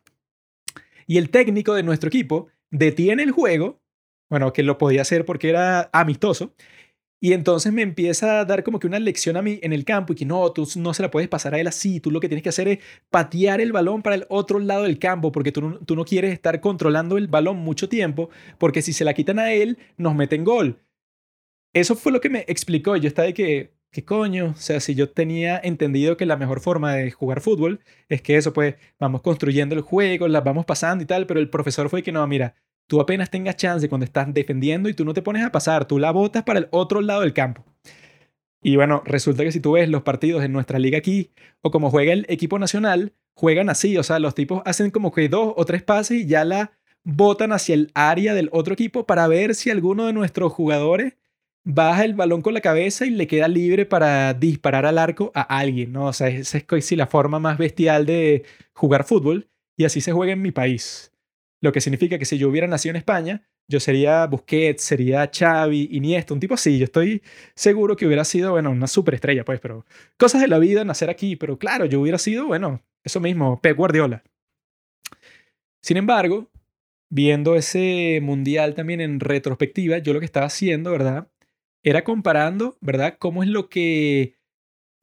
[1.09, 3.81] Y el técnico de nuestro equipo detiene el juego,
[4.31, 6.55] bueno, que lo podía hacer porque era amistoso,
[7.20, 10.12] y entonces me empieza a dar como que una lección a mí en el campo
[10.12, 12.28] y que no, tú no se la puedes pasar a él así, tú lo que
[12.28, 12.78] tienes que hacer es
[13.11, 16.61] patear el balón para el otro lado del campo porque tú, tú no quieres estar
[16.61, 20.81] controlando el balón mucho tiempo porque si se la quitan a él nos meten gol.
[21.72, 22.96] Eso fue lo que me explicó.
[22.96, 24.52] Yo estaba de que, ¿qué coño?
[24.57, 28.37] O sea, si yo tenía entendido que la mejor forma de jugar fútbol es que
[28.37, 32.02] eso, pues, vamos construyendo el juego, las vamos pasando y tal, pero el profesor fue
[32.02, 32.54] que no, mira,
[32.88, 35.98] tú apenas tengas chance cuando estás defendiendo y tú no te pones a pasar, tú
[35.98, 37.64] la botas para el otro lado del campo.
[38.61, 41.31] Y bueno, resulta que si tú ves los partidos en nuestra liga aquí,
[41.62, 45.29] o como juega el equipo nacional, juegan así, o sea, los tipos hacen como que
[45.29, 46.72] dos o tres pases y ya la
[47.05, 51.14] botan hacia el área del otro equipo para ver si alguno de nuestros jugadores
[51.64, 55.42] baja el balón con la cabeza y le queda libre para disparar al arco a
[55.42, 56.07] alguien, ¿no?
[56.07, 60.33] O sea, esa es la forma más bestial de jugar fútbol y así se juega
[60.33, 61.12] en mi país.
[61.61, 65.88] Lo que significa que si yo hubiera nacido en España, yo sería Busquets, sería Xavi,
[65.92, 66.79] Iniesta, un tipo así.
[66.79, 67.23] Yo estoy
[67.55, 69.85] seguro que hubiera sido, bueno, una superestrella, pues, pero
[70.16, 73.77] cosas de la vida, nacer aquí, pero claro, yo hubiera sido, bueno, eso mismo, Pep
[73.77, 74.23] Guardiola.
[75.83, 76.51] Sin embargo,
[77.11, 81.29] viendo ese mundial también en retrospectiva, yo lo que estaba haciendo, ¿verdad?
[81.83, 83.16] era comparando, ¿verdad?
[83.18, 84.37] ¿Cómo es lo que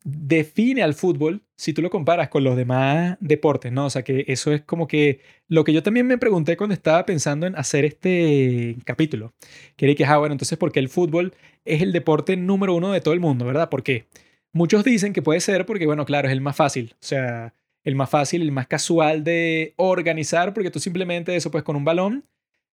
[0.05, 3.87] define al fútbol si tú lo comparas con los demás deportes, ¿no?
[3.87, 7.05] O sea, que eso es como que lo que yo también me pregunté cuando estaba
[7.05, 9.33] pensando en hacer este capítulo.
[9.75, 11.33] Quería que, ah, bueno, entonces, ¿por qué el fútbol
[11.65, 13.69] es el deporte número uno de todo el mundo, ¿verdad?
[13.69, 14.05] Porque
[14.53, 16.93] muchos dicen que puede ser porque, bueno, claro, es el más fácil.
[16.95, 21.63] O sea, el más fácil, el más casual de organizar, porque tú simplemente eso, pues
[21.63, 22.25] con un balón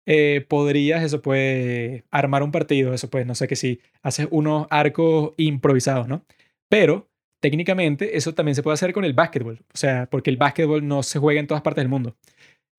[0.07, 4.67] eh, podrías, eso puede, armar un partido, eso pues, no sé, que si haces unos
[4.71, 6.25] arcos improvisados, ¿no?
[6.71, 7.08] Pero
[7.41, 11.03] técnicamente eso también se puede hacer con el básquetbol, o sea, porque el básquetbol no
[11.03, 12.17] se juega en todas partes del mundo.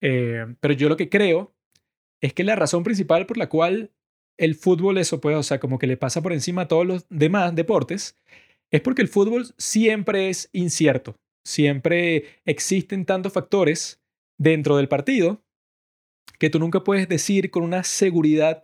[0.02, 1.52] Eh, pero yo lo que creo
[2.22, 3.90] es que la razón principal por la cual
[4.38, 7.06] el fútbol eso puede, o sea, como que le pasa por encima a todos los
[7.10, 8.18] demás deportes,
[8.70, 14.00] es porque el fútbol siempre es incierto, siempre existen tantos factores
[14.38, 15.42] dentro del partido
[16.38, 18.62] que tú nunca puedes decir con una seguridad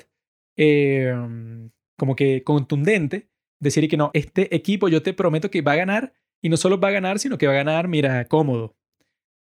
[0.56, 3.28] em, como que contundente,
[3.60, 6.78] decir que no, este equipo yo te prometo que va a ganar y no solo
[6.78, 8.76] va a ganar, sino que va a ganar, mira, cómodo.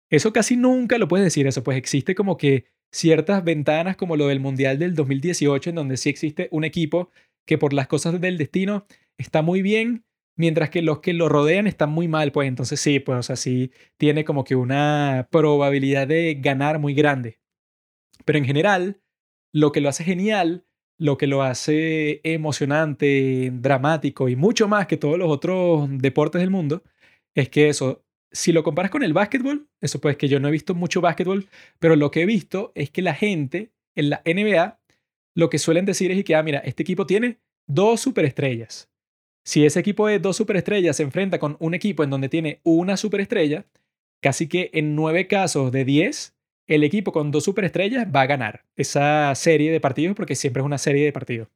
[0.09, 4.27] Eso casi nunca lo puedes decir, eso pues existe como que ciertas ventanas como lo
[4.27, 7.11] del Mundial del 2018, en donde sí existe un equipo
[7.45, 8.85] que por las cosas del destino
[9.17, 10.05] está muy bien,
[10.37, 13.35] mientras que los que lo rodean están muy mal, pues entonces sí, pues o sea,
[13.35, 17.39] sí tiene como que una probabilidad de ganar muy grande.
[18.25, 19.01] Pero en general,
[19.53, 20.65] lo que lo hace genial,
[20.97, 26.51] lo que lo hace emocionante, dramático y mucho más que todos los otros deportes del
[26.51, 26.83] mundo,
[27.33, 30.51] es que eso, si lo comparas con el básquetbol, eso pues que yo no he
[30.51, 31.47] visto mucho básquetbol,
[31.79, 34.79] pero lo que he visto es que la gente en la NBA
[35.35, 38.89] lo que suelen decir es que, ah, mira, este equipo tiene dos superestrellas.
[39.43, 42.97] Si ese equipo de dos superestrellas se enfrenta con un equipo en donde tiene una
[42.97, 43.67] superestrella,
[44.21, 46.34] casi que en nueve casos de diez,
[46.67, 50.65] el equipo con dos superestrellas va a ganar esa serie de partidos porque siempre es
[50.65, 51.47] una serie de partidos.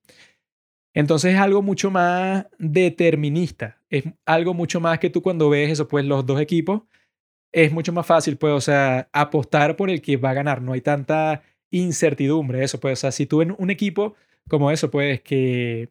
[0.93, 3.77] Entonces es algo mucho más determinista.
[3.89, 6.81] Es algo mucho más que tú cuando ves eso, pues los dos equipos,
[7.51, 10.61] es mucho más fácil, pues, o sea, apostar por el que va a ganar.
[10.61, 11.41] No hay tanta
[11.71, 14.15] incertidumbre, eso, pues, o sea, si tú en un equipo
[14.47, 15.89] como eso, pues, que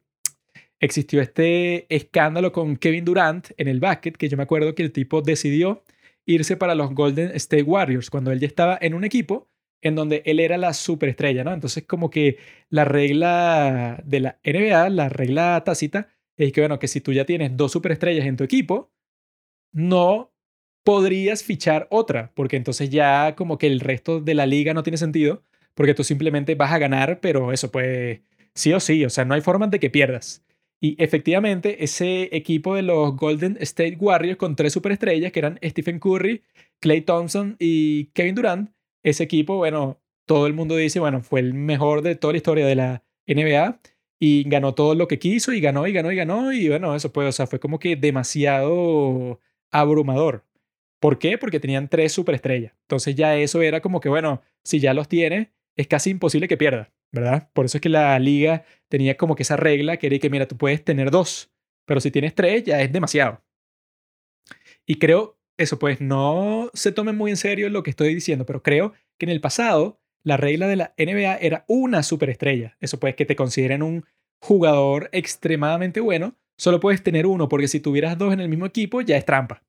[0.80, 4.92] existió este escándalo con Kevin Durant en el básquet, que yo me acuerdo que el
[4.92, 5.82] tipo decidió
[6.28, 9.48] irse para los Golden State Warriors cuando él ya estaba en un equipo
[9.80, 11.54] en donde él era la superestrella, ¿no?
[11.54, 12.36] Entonces como que
[12.68, 17.24] la regla de la NBA, la regla tácita, es que, bueno, que si tú ya
[17.24, 18.92] tienes dos superestrellas en tu equipo,
[19.72, 20.32] no
[20.84, 24.98] podrías fichar otra, porque entonces ya como que el resto de la liga no tiene
[24.98, 28.20] sentido, porque tú simplemente vas a ganar, pero eso pues
[28.54, 30.44] sí o sí, o sea, no hay forma de que pierdas.
[30.80, 35.98] Y efectivamente, ese equipo de los Golden State Warriors con tres superestrellas, que eran Stephen
[35.98, 36.42] Curry,
[36.80, 38.70] Clay Thompson y Kevin Durant,
[39.02, 42.66] ese equipo, bueno, todo el mundo dice, bueno, fue el mejor de toda la historia
[42.66, 43.80] de la NBA
[44.20, 47.12] y ganó todo lo que quiso y ganó y ganó y ganó y bueno, eso
[47.12, 50.44] pues, o sea, fue como que demasiado abrumador.
[51.00, 51.38] ¿Por qué?
[51.38, 52.72] Porque tenían tres superestrellas.
[52.82, 56.56] Entonces ya eso era como que, bueno, si ya los tiene, es casi imposible que
[56.56, 57.50] pierda, ¿verdad?
[57.52, 60.48] Por eso es que la liga tenía como que esa regla que era que, mira,
[60.48, 61.50] tú puedes tener dos,
[61.86, 63.42] pero si tienes tres ya es demasiado.
[64.86, 68.62] Y creo eso pues no se tome muy en serio lo que estoy diciendo, pero
[68.62, 72.76] creo que en el pasado la regla de la NBA era una superestrella.
[72.80, 74.06] Eso pues que te consideren un
[74.40, 79.00] jugador extremadamente bueno, solo puedes tener uno, porque si tuvieras dos en el mismo equipo
[79.00, 79.62] ya es trampa.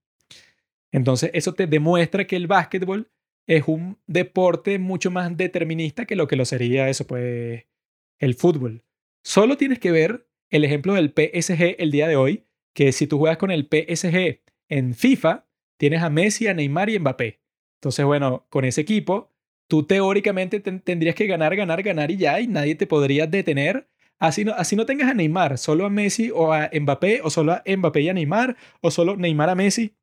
[0.91, 3.09] Entonces eso te demuestra que el básquetbol
[3.49, 7.65] es un deporte mucho más determinista que lo que lo sería eso pues
[8.19, 8.83] el fútbol.
[9.23, 13.17] Solo tienes que ver el ejemplo del PSG el día de hoy, que si tú
[13.17, 17.41] juegas con el PSG en FIFA, tienes a Messi, a Neymar y Mbappé.
[17.79, 19.33] Entonces, bueno, con ese equipo,
[19.67, 23.89] tú teóricamente tendrías que ganar, ganar, ganar y ya, y nadie te podría detener.
[24.19, 27.53] Así no, así no tengas a Neymar, solo a Messi o a Mbappé, o solo
[27.53, 29.95] a Mbappé y a Neymar, o solo Neymar a Messi.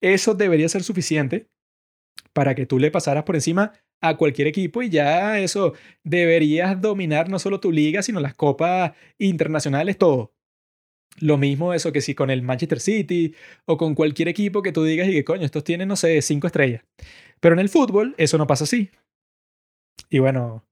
[0.00, 1.48] Eso debería ser suficiente
[2.38, 5.74] para que tú le pasaras por encima a cualquier equipo y ya eso
[6.04, 10.36] deberías dominar no solo tu liga, sino las copas internacionales, todo.
[11.18, 14.84] Lo mismo eso que si con el Manchester City o con cualquier equipo que tú
[14.84, 16.84] digas y que coño, estos tienen, no sé, cinco estrellas.
[17.40, 18.88] Pero en el fútbol eso no pasa así.
[20.08, 20.64] Y bueno,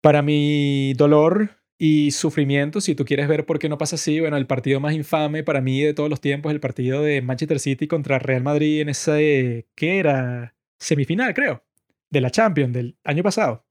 [0.00, 4.36] para mi dolor y sufrimiento, si tú quieres ver por qué no pasa así, bueno,
[4.36, 7.88] el partido más infame para mí de todos los tiempos el partido de Manchester City
[7.88, 10.54] contra Real Madrid en ese, ¿qué era?
[10.78, 11.64] Semifinal, creo,
[12.08, 13.66] de la Champions del año pasado,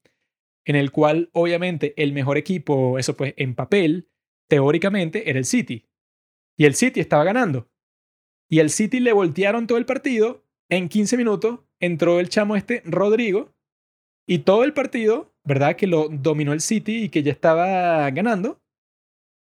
[0.66, 4.10] en el cual obviamente el mejor equipo, eso pues en papel,
[4.46, 5.88] teóricamente era el City.
[6.58, 7.70] Y el City estaba ganando.
[8.46, 10.44] Y el City le voltearon todo el partido.
[10.68, 13.54] En 15 minutos entró el chamo este Rodrigo.
[14.26, 15.76] Y todo el partido, ¿verdad?
[15.76, 18.60] Que lo dominó el City y que ya estaba ganando.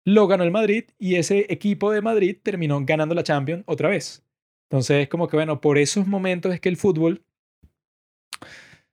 [0.05, 4.25] Lo ganó el Madrid y ese equipo de Madrid terminó ganando la Champions otra vez.
[4.71, 7.25] Entonces, como que bueno, por esos momentos es que el fútbol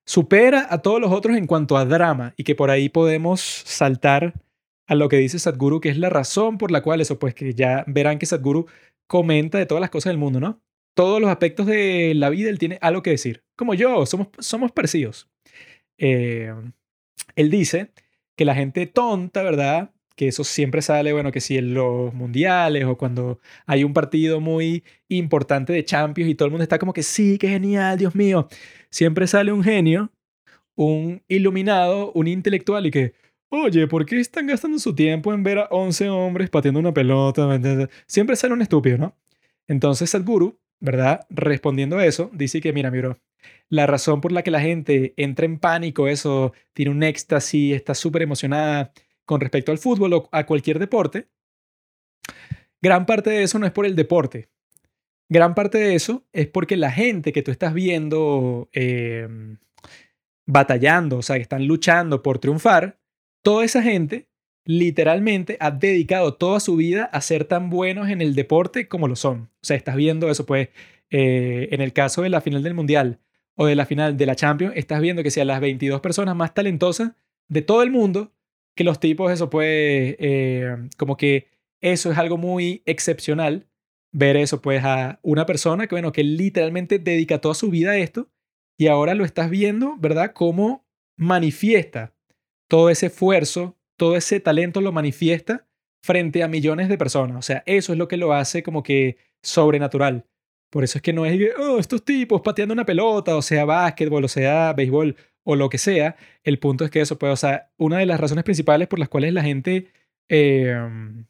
[0.05, 4.33] supera a todos los otros en cuanto a drama y que por ahí podemos saltar
[4.87, 7.53] a lo que dice Sadhguru, que es la razón por la cual eso, pues que
[7.53, 8.67] ya verán que Sadhguru
[9.07, 10.61] comenta de todas las cosas del mundo, ¿no?
[10.95, 13.43] Todos los aspectos de la vida él tiene algo que decir.
[13.55, 15.29] Como yo, somos, somos parecidos.
[15.97, 16.53] Eh,
[17.35, 17.91] él dice
[18.35, 19.91] que la gente tonta, ¿verdad?
[20.15, 24.39] Que eso siempre sale, bueno, que si en los mundiales o cuando hay un partido
[24.39, 28.15] muy importante de Champions y todo el mundo está como que sí, qué genial, Dios
[28.15, 28.47] mío.
[28.89, 30.11] Siempre sale un genio,
[30.75, 33.13] un iluminado, un intelectual y que,
[33.55, 37.47] Oye, ¿por qué están gastando su tiempo en ver a 11 hombres pateando una pelota?
[38.07, 39.15] Siempre sale un estúpido, ¿no?
[39.67, 41.27] Entonces Sadhguru, ¿verdad?
[41.29, 43.19] Respondiendo a eso, dice que, mira, miro,
[43.69, 47.95] la razón por la que la gente entra en pánico, eso, tiene un éxtasis, está
[47.95, 48.91] súper emocionada
[49.25, 51.27] con respecto al fútbol o a cualquier deporte,
[52.81, 54.49] gran parte de eso no es por el deporte.
[55.29, 59.57] Gran parte de eso es porque la gente que tú estás viendo em,
[60.45, 62.99] batallando, o sea, que están luchando por triunfar,
[63.43, 64.29] Toda esa gente
[64.65, 69.17] literalmente ha dedicado toda su vida a ser tan buenos en el deporte como lo
[69.17, 69.49] son.
[69.61, 70.69] O sea, estás viendo eso, pues,
[71.09, 73.19] eh, en el caso de la final del Mundial
[73.55, 76.53] o de la final de la Champions, estás viendo que sean las 22 personas más
[76.53, 77.13] talentosas
[77.47, 78.33] de todo el mundo,
[78.75, 81.47] que los tipos, eso pues, eh, como que
[81.81, 83.67] eso es algo muy excepcional
[84.11, 87.97] ver eso, pues a una persona que, bueno, que literalmente dedica toda su vida a
[87.97, 88.29] esto
[88.77, 90.31] y ahora lo estás viendo, ¿verdad?
[90.33, 90.85] Cómo
[91.17, 92.13] manifiesta
[92.67, 95.67] todo ese esfuerzo, todo ese talento lo manifiesta
[96.03, 97.37] frente a millones de personas.
[97.37, 100.25] O sea, eso es lo que lo hace como que sobrenatural.
[100.73, 104.23] Por eso es que no es, oh, estos tipos pateando una pelota, o sea, básquetbol,
[104.23, 106.15] o sea, béisbol, o lo que sea.
[106.43, 109.07] El punto es que eso, pues, o sea, una de las razones principales por las
[109.07, 109.91] cuales la gente
[110.29, 111.27] em,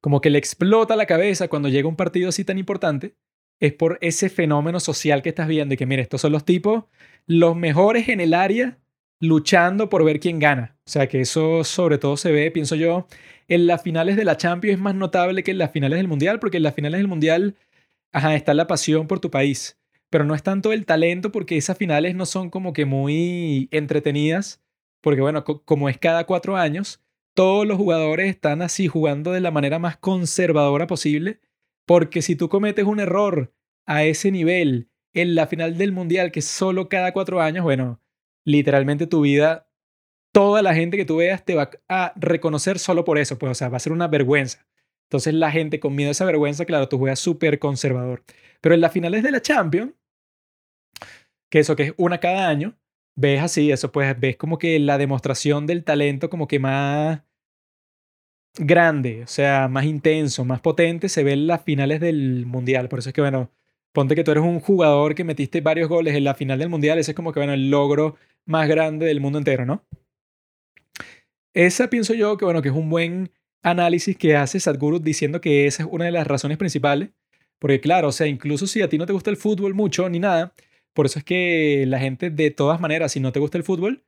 [0.00, 3.14] como que le explota la cabeza cuando llega un partido así tan importante
[3.60, 6.86] es por ese fenómeno social que estás viendo y que, mira, estos son los tipos,
[7.26, 8.80] los mejores en el área
[9.20, 10.76] luchando por ver quién gana.
[10.84, 13.06] O sea que eso sobre todo se ve, pienso yo,
[13.46, 16.40] en las finales de la Champions es más notable que en las finales del Mundial,
[16.40, 17.54] porque en las finales del Mundial,
[18.12, 19.78] ajá, está la pasión por tu país,
[20.10, 24.62] pero no es tanto el talento porque esas finales no son como que muy entretenidas,
[25.00, 27.02] porque bueno, como es cada cuatro años,
[27.34, 31.40] todos los jugadores están así jugando de la manera más conservadora posible,
[31.86, 33.54] porque si tú cometes un error
[33.86, 38.00] a ese nivel en la final del Mundial, que es solo cada cuatro años, bueno,
[38.44, 39.68] literalmente tu vida,
[40.32, 43.54] toda la gente que tú veas te va a reconocer solo por eso, pues, o
[43.54, 44.66] sea, va a ser una vergüenza.
[45.12, 48.24] Entonces la gente con miedo a esa vergüenza, claro, tú juegas súper conservador.
[48.62, 49.92] Pero en las finales de la Champions,
[51.50, 52.78] que eso que es una cada año,
[53.14, 57.20] ves así, eso pues ves como que la demostración del talento como que más
[58.56, 62.88] grande, o sea, más intenso, más potente, se ve en las finales del Mundial.
[62.88, 63.50] Por eso es que, bueno,
[63.92, 66.98] ponte que tú eres un jugador que metiste varios goles en la final del Mundial,
[66.98, 69.84] ese es como que, bueno, el logro más grande del mundo entero, ¿no?
[71.52, 73.30] Esa pienso yo que, bueno, que es un buen
[73.62, 77.10] análisis que hace Sadhguru diciendo que esa es una de las razones principales.
[77.58, 80.18] Porque claro, o sea, incluso si a ti no te gusta el fútbol mucho ni
[80.18, 80.52] nada,
[80.94, 84.04] por eso es que la gente de todas maneras, si no te gusta el fútbol,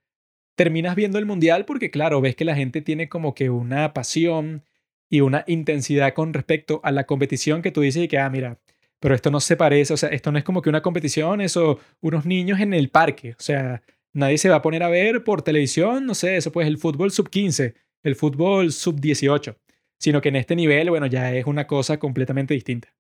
[0.57, 4.65] terminas viendo el mundial porque claro, ves que la gente tiene como que una pasión
[5.09, 8.59] y una intensidad con respecto a la competición que tú dices y que, ah, mira,
[9.01, 11.79] pero esto no se parece, o sea, esto no es como que una competición, eso,
[12.01, 13.83] unos niños en el parque, o sea,
[14.15, 17.11] Nadie se va a poner a ver por televisión, no sé, eso pues el fútbol
[17.11, 19.59] sub 15, el fútbol sub 18,
[19.99, 22.95] sino que en este nivel, bueno, ya es una cosa completamente distinta.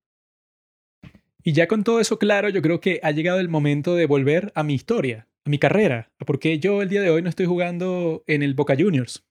[1.42, 4.50] Y ya con todo eso claro, yo creo que ha llegado el momento de volver
[4.54, 7.28] a mi historia, a mi carrera, a por qué yo el día de hoy no
[7.28, 9.24] estoy jugando en el Boca Juniors.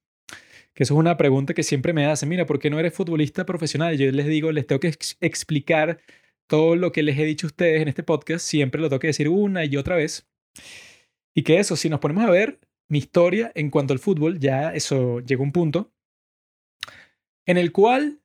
[0.76, 3.46] Que eso es una pregunta que siempre me hacen, mira, ¿por qué no eres futbolista
[3.46, 3.98] profesional?
[3.98, 6.00] Yo les digo, les tengo que explicar
[6.48, 9.08] todo lo que les he dicho a ustedes en este podcast, siempre lo tengo que
[9.08, 10.28] decir una y otra vez.
[11.36, 12.60] Y que eso, si nos ponemos a ver
[12.94, 15.92] mi historia en cuanto al fútbol, ya eso llegó a un punto
[17.48, 18.20] en el cual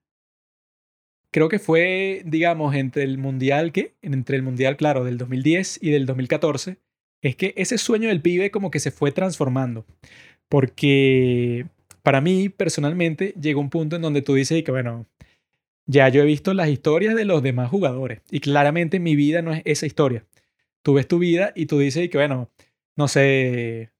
[1.31, 5.91] creo que fue, digamos, entre el mundial, que entre el mundial, claro, del 2010 y
[5.91, 6.77] del 2014,
[7.23, 9.87] es que ese sueño del pibe como que se fue transformando.
[10.51, 11.67] Porque
[12.03, 15.07] para mí, personalmente, llegó un punto en donde tú dices que, bueno,
[15.87, 19.55] ya yo he visto las historias de los demás jugadores y claramente mi vida no
[19.55, 20.27] es esa historia.
[20.83, 22.51] Tú ves tu vida y tú dices que, bueno,
[22.97, 23.91] no sé,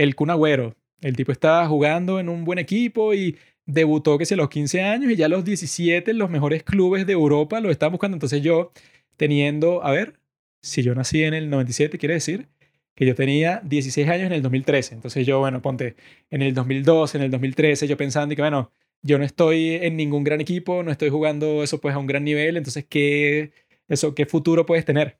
[0.00, 0.76] el Kun Agüero.
[1.02, 3.36] El tipo estaba jugando en un buen equipo y
[3.66, 7.12] debutó que a los 15 años y ya a los 17 los mejores clubes de
[7.12, 8.16] Europa lo estaban buscando.
[8.16, 8.72] Entonces yo
[9.16, 10.18] teniendo, a ver,
[10.62, 12.48] si yo nací en el 97, quiere decir
[12.94, 14.94] que yo tenía 16 años en el 2013.
[14.94, 15.96] Entonces yo, bueno, ponte
[16.30, 19.96] en el 2012, en el 2013, yo pensando y que, bueno, yo no estoy en
[19.96, 23.52] ningún gran equipo, no estoy jugando eso pues a un gran nivel, entonces, ¿qué,
[23.88, 25.18] eso, qué futuro puedes tener?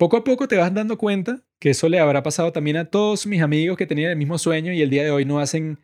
[0.00, 3.26] Poco a poco te vas dando cuenta que eso le habrá pasado también a todos
[3.26, 5.78] mis amigos que tenían el mismo sueño y el día de hoy no hacen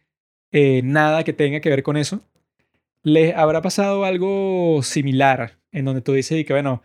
[0.52, 2.26] eh, nada que tenga que ver con eso.
[3.02, 6.82] Les habrá pasado algo similar en donde tú dices que, bueno,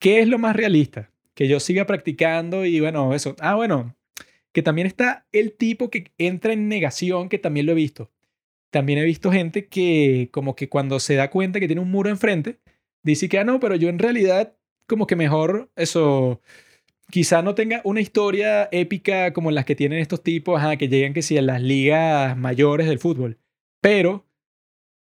[0.00, 1.12] ¿qué es lo más realista?
[1.34, 3.36] Que yo siga practicando y, bueno, eso.
[3.38, 3.94] Ah, bueno,
[4.50, 8.10] que también está el tipo que entra en negación, que también lo he visto.
[8.70, 12.10] También he visto gente que como que cuando se da cuenta que tiene un muro
[12.10, 12.58] enfrente,
[13.04, 14.57] dice que, ah, no, pero yo en realidad
[14.88, 16.40] como que mejor eso,
[17.10, 21.22] quizá no tenga una historia épica como las que tienen estos tipos, que llegan que
[21.22, 23.38] sí a las ligas mayores del fútbol,
[23.80, 24.26] pero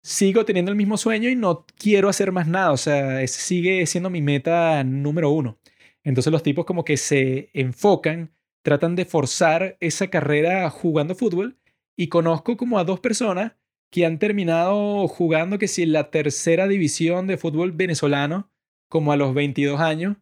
[0.02, 4.10] sigo teniendo el mismo sueño y no quiero hacer más nada, o sea, sigue siendo
[4.10, 5.58] mi meta número uno.
[6.02, 11.58] Entonces los tipos como que se enfocan, tratan de forzar esa carrera jugando fútbol
[11.96, 13.52] y conozco como a dos personas
[13.90, 18.50] que han terminado jugando que si en la tercera división de fútbol venezolano
[18.94, 20.16] como a los 22 años.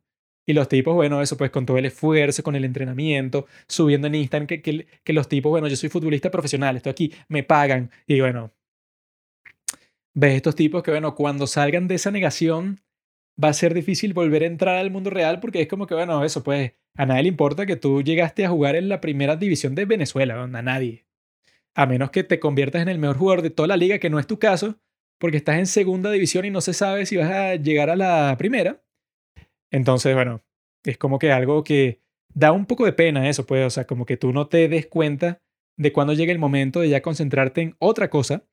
[0.46, 4.14] Y los tipos, bueno, eso pues con todo el esfuerzo, con el entrenamiento, subiendo en
[4.14, 7.90] Instagram que, que, los tipos, bueno, yo soy futbolista profesional, estoy aquí, me pagan.
[8.06, 8.50] Y bueno,
[10.14, 12.80] ves estos tipos que, bueno, cuando salgan de esa negación,
[13.42, 16.24] va a ser difícil volver a entrar al mundo real porque es como que, bueno,
[16.24, 19.74] eso pues a nadie le importa que tú llegaste a jugar en la primera división
[19.74, 21.04] de Venezuela, a nadie.
[21.74, 24.18] A menos que te conviertas en el mejor jugador de toda la liga, que no
[24.18, 24.78] es tu caso,
[25.22, 28.34] porque estás en segunda división y no se sabe si vas a llegar a la
[28.36, 28.82] primera.
[29.70, 30.42] Entonces, bueno,
[30.84, 32.02] es como que algo que
[32.34, 34.88] da un poco de pena eso, pues, o sea, como que tú no te des
[34.88, 35.40] cuenta
[35.76, 38.48] de cuando llega el momento de ya concentrarte en otra cosa.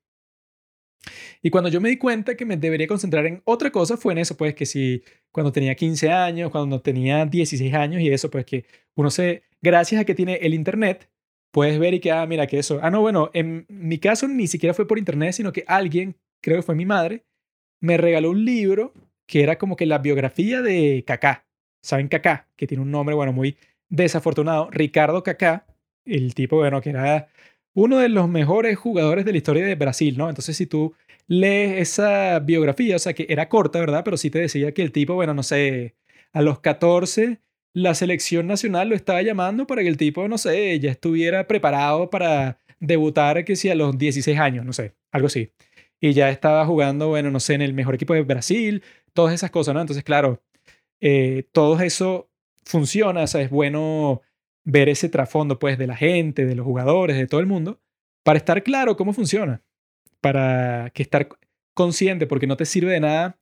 [1.42, 4.20] Y cuando yo me di cuenta que me debería concentrar en otra cosa fue en
[4.20, 5.02] eso, pues que si
[5.32, 8.66] cuando tenía 15 años, cuando tenía 16 años y eso, pues que
[8.96, 11.10] uno se, gracias a que tiene el Internet,
[11.52, 14.46] puedes ver y que, ah, mira, que eso, ah, no, bueno, en mi caso ni
[14.46, 17.26] siquiera fue por Internet, sino que alguien, creo que fue mi madre,
[17.82, 18.94] me regaló un libro
[19.26, 21.46] que era como que la biografía de Kaká.
[21.84, 22.48] ¿Saben Kaká?
[22.56, 23.58] Que tiene un nombre, bueno, muy
[23.90, 24.70] desafortunado.
[24.72, 25.66] Ricardo Kaká,
[26.06, 27.30] el tipo, bueno, que era
[27.74, 30.30] uno de los mejores jugadores de la historia de Brasil, ¿no?
[30.30, 30.94] Entonces, si tú
[31.28, 34.04] lees esa biografía, o sea, que era corta, ¿verdad?
[34.04, 35.96] Pero sí te decía que el tipo, bueno, no sé,
[36.34, 37.40] a los 14
[37.74, 42.10] la selección nacional lo estaba llamando para que el tipo, no sé, ya estuviera preparado
[42.10, 45.52] para debutar, que sí, a los 16 años, no sé, algo así.
[46.02, 48.84] Y ya estaba jugando, bueno, no sé, en el mejor equipo de Brasil,
[49.14, 49.82] todas esas cosas, ¿no?
[49.82, 50.42] Entonces, claro,
[51.02, 52.30] eh, todo eso
[52.64, 54.22] funciona, o sea, es bueno
[54.64, 57.82] ver ese trasfondo, pues, de la gente, de los jugadores, de todo el mundo,
[58.24, 59.62] para estar claro cómo funciona,
[60.22, 61.30] para que estar
[61.74, 63.40] consciente, porque no te sirve de nada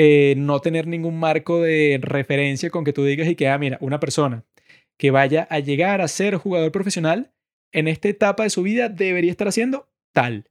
[0.00, 3.78] eh, no tener ningún marco de referencia con que tú digas y que, ah, mira,
[3.80, 4.44] una persona
[4.96, 7.32] que vaya a llegar a ser jugador profesional
[7.72, 10.48] en esta etapa de su vida debería estar haciendo tal.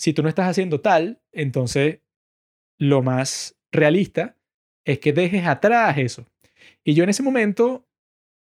[0.00, 1.98] Si tú no estás haciendo tal, entonces
[2.78, 4.34] lo más realista
[4.86, 6.26] es que dejes atrás eso.
[6.82, 7.86] Y yo en ese momento,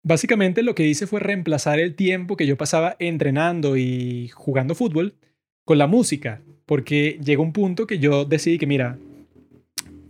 [0.04, 5.16] básicamente lo que hice fue reemplazar el tiempo que yo pasaba entrenando y jugando fútbol
[5.64, 8.96] con la música, porque llegó un punto que yo decidí que, mira,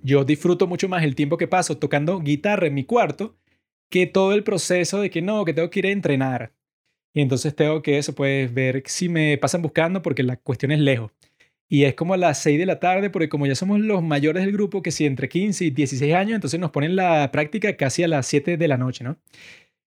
[0.03, 3.38] yo disfruto mucho más el tiempo que paso tocando guitarra en mi cuarto
[3.88, 6.53] que todo el proceso de que no, que tengo que ir a entrenar.
[7.14, 10.80] Y entonces tengo que eso, pues ver si me pasan buscando porque la cuestión es
[10.80, 11.12] lejos.
[11.73, 14.45] Y es como a las 6 de la tarde, porque como ya somos los mayores
[14.45, 18.03] del grupo, que si entre 15 y 16 años, entonces nos ponen la práctica casi
[18.03, 19.18] a las 7 de la noche, ¿no?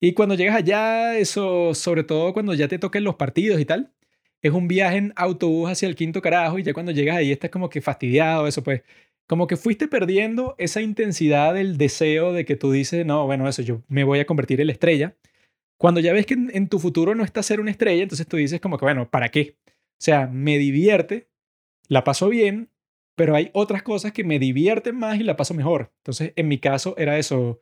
[0.01, 3.93] Y cuando llegas allá, eso, sobre todo cuando ya te toquen los partidos y tal,
[4.41, 7.51] es un viaje en autobús hacia el quinto carajo y ya cuando llegas ahí estás
[7.51, 8.81] como que fastidiado, eso pues,
[9.27, 13.61] como que fuiste perdiendo esa intensidad del deseo de que tú dices, no, bueno, eso,
[13.61, 15.15] yo me voy a convertir en la estrella.
[15.77, 18.37] Cuando ya ves que en, en tu futuro no está ser una estrella, entonces tú
[18.37, 19.57] dices como que, bueno, ¿para qué?
[19.67, 21.27] O sea, me divierte,
[21.87, 22.69] la paso bien,
[23.15, 25.91] pero hay otras cosas que me divierten más y la paso mejor.
[25.97, 27.61] Entonces, en mi caso era eso,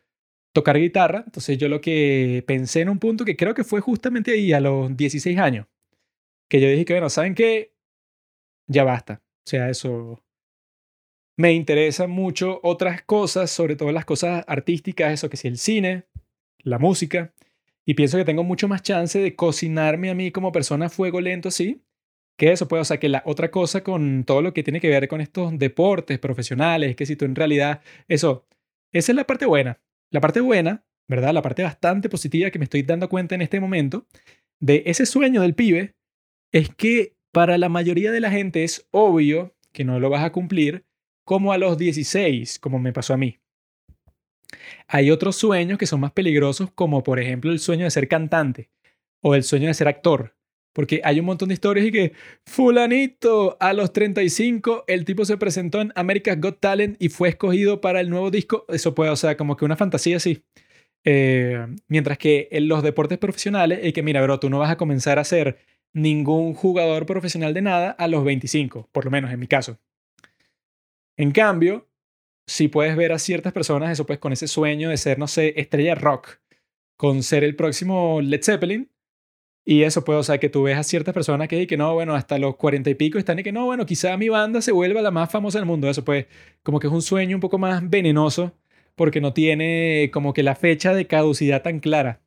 [0.53, 1.23] tocar guitarra.
[1.25, 4.59] Entonces, yo lo que pensé en un punto que creo que fue justamente ahí, a
[4.59, 5.67] los 16 años,
[6.49, 7.73] que yo dije que, bueno, ¿saben qué?
[8.67, 9.21] Ya basta.
[9.45, 10.21] O sea, eso...
[11.37, 16.05] Me interesan mucho otras cosas, sobre todo las cosas artísticas, eso que si el cine,
[16.59, 17.33] la música,
[17.85, 21.19] y pienso que tengo mucho más chance de cocinarme a mí como persona a fuego
[21.19, 21.81] lento así,
[22.37, 24.89] que eso puede, o sea, que la otra cosa con todo lo que tiene que
[24.89, 28.45] ver con estos deportes profesionales, que si tú en realidad, eso,
[28.91, 29.79] esa es la parte buena.
[30.11, 31.33] La parte buena, ¿verdad?
[31.33, 34.05] La parte bastante positiva que me estoy dando cuenta en este momento
[34.59, 35.95] de ese sueño del pibe
[36.51, 40.31] es que para la mayoría de la gente es obvio que no lo vas a
[40.31, 40.85] cumplir
[41.25, 43.39] como a los 16, como me pasó a mí.
[44.87, 48.69] Hay otros sueños que son más peligrosos, como por ejemplo el sueño de ser cantante
[49.21, 50.34] o el sueño de ser actor.
[50.75, 52.11] Porque hay un montón de historias y que,
[52.45, 57.79] fulanito, a los 35, el tipo se presentó en America's Got Talent y fue escogido
[57.79, 58.65] para el nuevo disco.
[58.67, 60.43] Eso puede, o sea, como que una fantasía así.
[61.05, 64.75] Eh, mientras que en los deportes profesionales, es que, mira, bro, tú no vas a
[64.75, 65.59] comenzar a ser
[65.93, 69.79] ningún jugador profesional de nada a los 25, por lo menos en mi caso.
[71.15, 71.87] En cambio,
[72.47, 75.53] si puedes ver a ciertas personas, eso pues con ese sueño de ser, no sé,
[75.55, 76.41] estrella rock,
[76.97, 78.89] con ser el próximo Led Zeppelin,
[79.65, 82.13] y eso puede, o sea, que tú ves a ciertas personas que, que no, bueno,
[82.13, 85.01] hasta los cuarenta y pico están y que no, bueno, quizá mi banda se vuelva
[85.01, 85.89] la más famosa del mundo.
[85.89, 86.27] Eso pues,
[86.61, 88.53] como que es un sueño un poco más venenoso
[88.95, 92.21] porque no tiene como que la fecha de caducidad tan clara.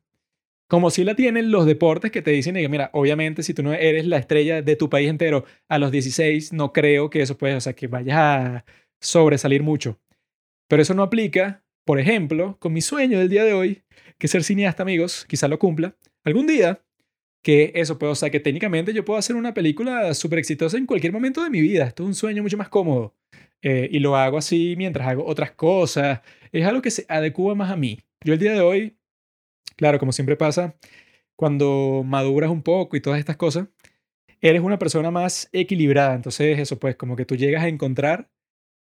[0.67, 3.73] Como si la tienen los deportes que te dicen, que mira, obviamente si tú no
[3.73, 7.57] eres la estrella de tu país entero a los 16, no creo que eso pueda,
[7.57, 8.65] o sea, que vayas a
[8.99, 9.97] sobresalir mucho.
[10.67, 13.83] Pero eso no aplica, por ejemplo, con mi sueño del día de hoy,
[14.17, 15.95] que ser cineasta, amigos, quizá lo cumpla.
[16.23, 16.81] Algún día
[17.41, 20.85] que eso, pues, o sea, que técnicamente yo puedo hacer una película súper exitosa en
[20.85, 21.85] cualquier momento de mi vida.
[21.85, 23.15] Esto es un sueño mucho más cómodo.
[23.61, 26.21] Eh, y lo hago así mientras hago otras cosas.
[26.51, 27.99] Es algo que se adecua más a mí.
[28.23, 28.97] Yo el día de hoy,
[29.77, 30.75] claro, como siempre pasa,
[31.37, 33.67] cuando maduras un poco y todas estas cosas,
[34.41, 36.15] eres una persona más equilibrada.
[36.15, 38.29] Entonces, eso, pues, como que tú llegas a encontrar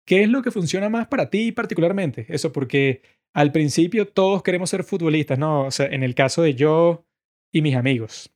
[0.05, 2.25] qué es lo que funciona más para ti particularmente.
[2.29, 3.01] Eso, porque
[3.33, 5.65] al principio todos queremos ser futbolistas, ¿no?
[5.65, 7.05] O sea, en el caso de yo
[7.53, 8.33] y mis amigos.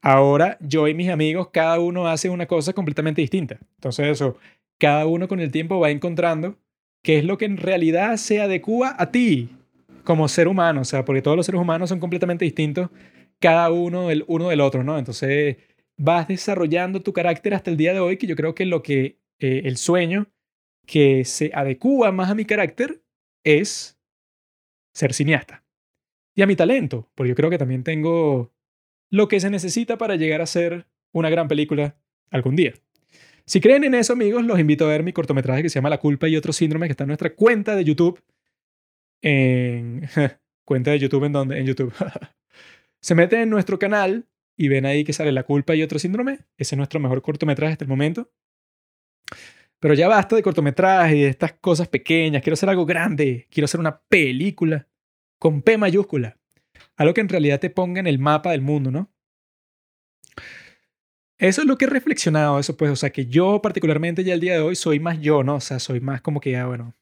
[0.00, 3.58] Ahora yo y mis amigos, cada uno hace una cosa completamente distinta.
[3.76, 4.36] Entonces eso,
[4.78, 6.56] cada uno con el tiempo va encontrando
[7.02, 9.50] qué es lo que en realidad se adecua a ti
[10.04, 12.90] como ser humano, o sea, porque todos los seres humanos son completamente distintos,
[13.40, 14.98] cada uno el uno del otro, ¿no?
[14.98, 15.56] Entonces
[15.98, 19.18] vas desarrollando tu carácter hasta el día de hoy, que yo creo que lo que
[19.38, 20.28] eh, el sueño
[20.86, 23.02] que se adecua más a mi carácter
[23.44, 23.98] es
[24.94, 25.64] ser cineasta.
[26.34, 28.52] Y a mi talento, porque yo creo que también tengo
[29.10, 31.96] lo que se necesita para llegar a ser una gran película
[32.30, 32.74] algún día.
[33.44, 35.98] Si creen en eso, amigos, los invito a ver mi cortometraje que se llama La
[35.98, 38.22] culpa y otros síndromes, que está en nuestra cuenta de YouTube.
[39.22, 40.06] En
[40.64, 41.94] cuenta de YouTube en donde en YouTube.
[43.00, 46.40] se meten en nuestro canal y ven ahí que sale La culpa y otro síndrome.
[46.58, 48.30] Ese es nuestro mejor cortometraje hasta el momento.
[49.80, 52.42] Pero ya basta de cortometraje y de estas cosas pequeñas.
[52.42, 53.46] Quiero hacer algo grande.
[53.50, 54.88] Quiero hacer una película
[55.38, 56.37] con P mayúscula.
[56.96, 59.10] Algo que en realidad te ponga en el mapa del mundo, ¿no?
[61.38, 64.40] Eso es lo que he reflexionado, eso pues, o sea, que yo particularmente ya el
[64.40, 65.56] día de hoy soy más yo, ¿no?
[65.56, 66.96] O sea, soy más como que ya, bueno,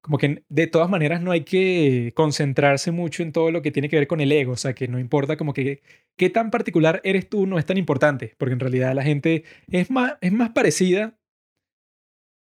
[0.00, 3.88] como que de todas maneras no hay que concentrarse mucho en todo lo que tiene
[3.88, 5.82] que ver con el ego, o sea, que no importa como que
[6.16, 9.90] qué tan particular eres tú no es tan importante, porque en realidad la gente es
[9.90, 11.16] más, es más parecida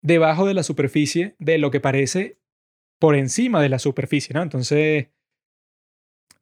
[0.02, 2.38] debajo de la superficie de lo que parece
[2.98, 4.42] por encima de la superficie, ¿no?
[4.42, 5.08] Entonces,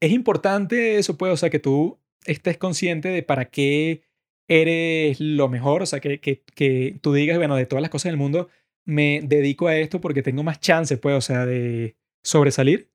[0.02, 4.02] es importante eso, pues, o sea, que tú estés consciente de para qué
[4.48, 8.10] eres lo mejor, o sea, que, que, que tú digas, bueno, de todas las cosas
[8.10, 8.48] del mundo,
[8.84, 12.90] me dedico a esto porque tengo más chances, pues, o sea, de sobresalir.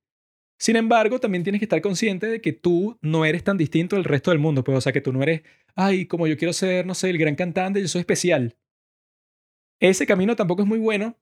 [0.59, 4.03] Sin embargo, también tienes que estar consciente de que tú no eres tan distinto del
[4.03, 5.43] resto del mundo, pues, o sea, que tú no eres,
[5.75, 8.57] ay, como yo quiero ser, no sé, el gran cantante, yo soy especial.
[9.79, 11.17] Ese camino tampoco es muy bueno,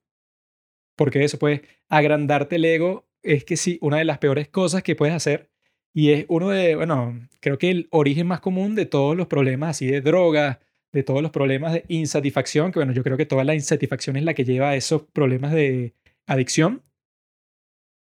[0.96, 4.96] porque eso puede agrandarte el ego, es que sí, una de las peores cosas que
[4.96, 5.48] puedes hacer
[5.96, 9.70] y es uno de, bueno, creo que el origen más común de todos los problemas
[9.70, 10.60] así de droga,
[10.92, 14.24] de todos los problemas de insatisfacción, que bueno, yo creo que toda la insatisfacción es
[14.24, 15.94] la que lleva a esos problemas de
[16.26, 16.82] adicción.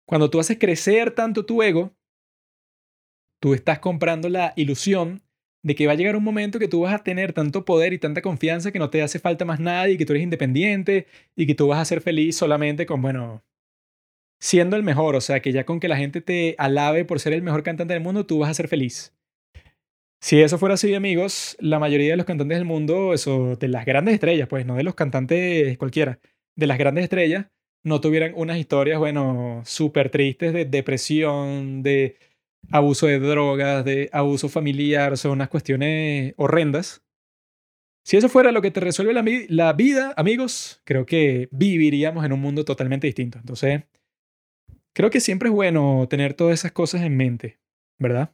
[0.06, 1.92] Cuando tú haces crecer tanto tu ego,
[3.42, 5.22] tú estás comprando la ilusión
[5.62, 8.00] de que va a llegar un momento que tú vas a tener tanto poder y
[8.00, 11.46] tanta confianza que no te hace falta más nada y que tú eres independiente y
[11.46, 13.44] que tú vas a ser feliz solamente con, bueno,
[14.42, 17.34] siendo el mejor, o sea, que ya con que la gente te alabe por ser
[17.34, 19.14] el mejor cantante del mundo, tú vas a ser feliz.
[20.20, 23.86] Si eso fuera así, amigos, la mayoría de los cantantes del mundo, eso, de las
[23.86, 26.20] grandes estrellas, pues no de los cantantes cualquiera,
[26.56, 27.48] de las grandes estrellas,
[27.84, 32.18] no tuvieran unas historias, bueno, súper tristes de depresión, de
[32.72, 37.04] abuso de drogas, de abuso familiar, son unas cuestiones horrendas.
[38.04, 42.34] Si eso fuera lo que te resuelve la, la vida, amigos, creo que viviríamos en
[42.34, 43.40] un mundo totalmente distinto.
[43.40, 43.84] Entonces,
[44.94, 47.60] Creo que siempre es bueno tener todas esas cosas en mente,
[47.98, 48.34] ¿verdad?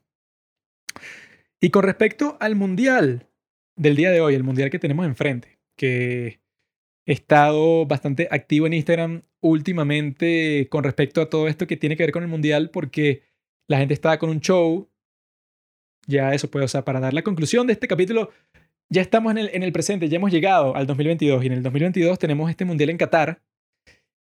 [1.61, 3.27] Y con respecto al mundial
[3.75, 6.39] del día de hoy, el mundial que tenemos enfrente, que
[7.05, 12.03] he estado bastante activo en Instagram últimamente con respecto a todo esto que tiene que
[12.03, 13.23] ver con el mundial, porque
[13.67, 14.89] la gente estaba con un show.
[16.07, 18.31] Ya eso puede, o sea, para dar la conclusión de este capítulo,
[18.89, 21.63] ya estamos en el, en el presente, ya hemos llegado al 2022 y en el
[21.63, 23.41] 2022 tenemos este mundial en Qatar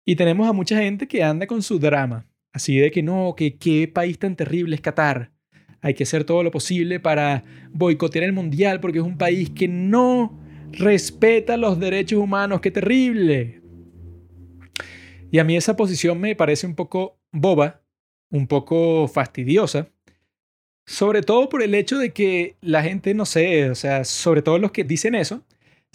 [0.06, 3.58] y tenemos a mucha gente que anda con su drama, así de que no, que
[3.58, 5.32] qué país tan terrible es Qatar.
[5.82, 9.68] Hay que hacer todo lo posible para boicotear el mundial porque es un país que
[9.68, 10.40] no
[10.72, 12.62] respeta los derechos humanos.
[12.62, 13.62] ¡Qué terrible!
[15.32, 17.82] Y a mí esa posición me parece un poco boba,
[18.30, 19.90] un poco fastidiosa,
[20.86, 24.60] sobre todo por el hecho de que la gente, no sé, o sea, sobre todo
[24.60, 25.44] los que dicen eso,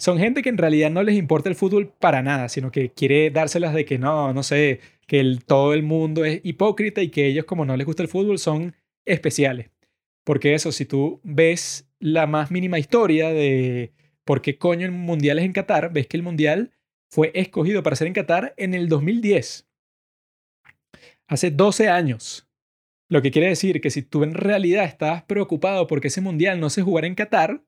[0.01, 3.29] son gente que en realidad no les importa el fútbol para nada, sino que quiere
[3.29, 7.45] dárselas de que no, no sé, que todo el mundo es hipócrita y que ellos
[7.45, 8.75] como no les gusta el fútbol son
[9.05, 9.69] especiales.
[10.23, 13.93] Porque eso, si tú ves la más mínima historia de
[14.25, 16.71] por qué coño el mundial es en Qatar, ves que el mundial
[17.11, 19.67] fue escogido para ser en Qatar en el 2010.
[21.27, 22.47] Hace 12 años.
[23.07, 26.71] Lo que quiere decir que si tú en realidad estabas preocupado porque ese mundial no
[26.71, 27.61] se jugara en Qatar,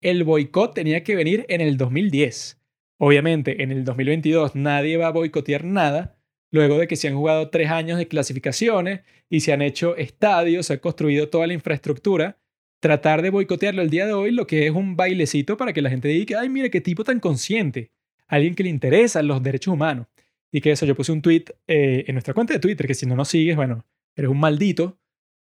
[0.00, 2.60] el boicot tenía que venir en el 2010.
[2.98, 6.18] Obviamente, en el 2022 nadie va a boicotear nada,
[6.50, 10.66] luego de que se han jugado tres años de clasificaciones y se han hecho estadios,
[10.66, 12.38] se ha construido toda la infraestructura.
[12.80, 15.90] Tratar de boicotearlo el día de hoy, lo que es un bailecito para que la
[15.90, 17.90] gente diga, ay, mire qué tipo tan consciente,
[18.26, 20.06] alguien que le interesan los derechos humanos.
[20.52, 23.06] Y que eso, yo puse un tweet eh, en nuestra cuenta de Twitter, que si
[23.06, 23.86] no nos sigues, bueno,
[24.16, 24.98] eres un maldito,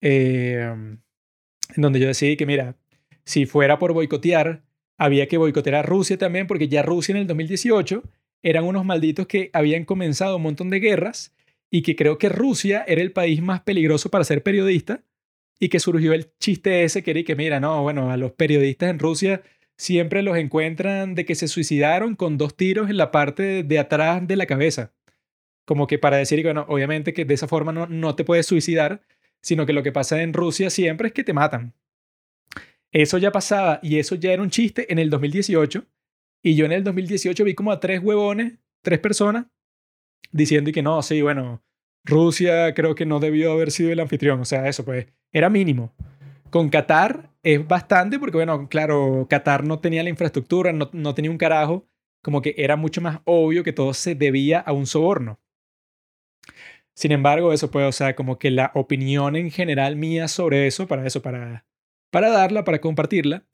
[0.00, 0.74] eh,
[1.76, 2.76] en donde yo decidí que, mira,
[3.28, 4.62] si fuera por boicotear,
[4.96, 8.02] había que boicotear a Rusia también, porque ya Rusia en el 2018
[8.42, 11.34] eran unos malditos que habían comenzado un montón de guerras
[11.70, 15.02] y que creo que Rusia era el país más peligroso para ser periodista
[15.60, 18.88] y que surgió el chiste ese que era que, mira, no, bueno, a los periodistas
[18.88, 19.42] en Rusia
[19.76, 24.26] siempre los encuentran de que se suicidaron con dos tiros en la parte de atrás
[24.26, 24.94] de la cabeza.
[25.66, 29.02] Como que para decir bueno, obviamente que de esa forma no, no te puedes suicidar,
[29.42, 31.74] sino que lo que pasa en Rusia siempre es que te matan.
[32.92, 35.84] Eso ya pasaba y eso ya era un chiste en el 2018.
[36.42, 39.46] Y yo en el 2018 vi como a tres huevones, tres personas,
[40.32, 41.62] diciendo que no, sí, bueno,
[42.04, 44.40] Rusia creo que no debió haber sido el anfitrión.
[44.40, 45.92] O sea, eso pues era mínimo.
[46.50, 51.30] Con Qatar es bastante porque, bueno, claro, Qatar no tenía la infraestructura, no, no tenía
[51.30, 51.86] un carajo.
[52.22, 55.38] Como que era mucho más obvio que todo se debía a un soborno.
[56.94, 60.88] Sin embargo, eso pues, o sea, como que la opinión en general mía sobre eso,
[60.88, 61.64] para eso, para,
[62.10, 63.44] para darla, para compartirla,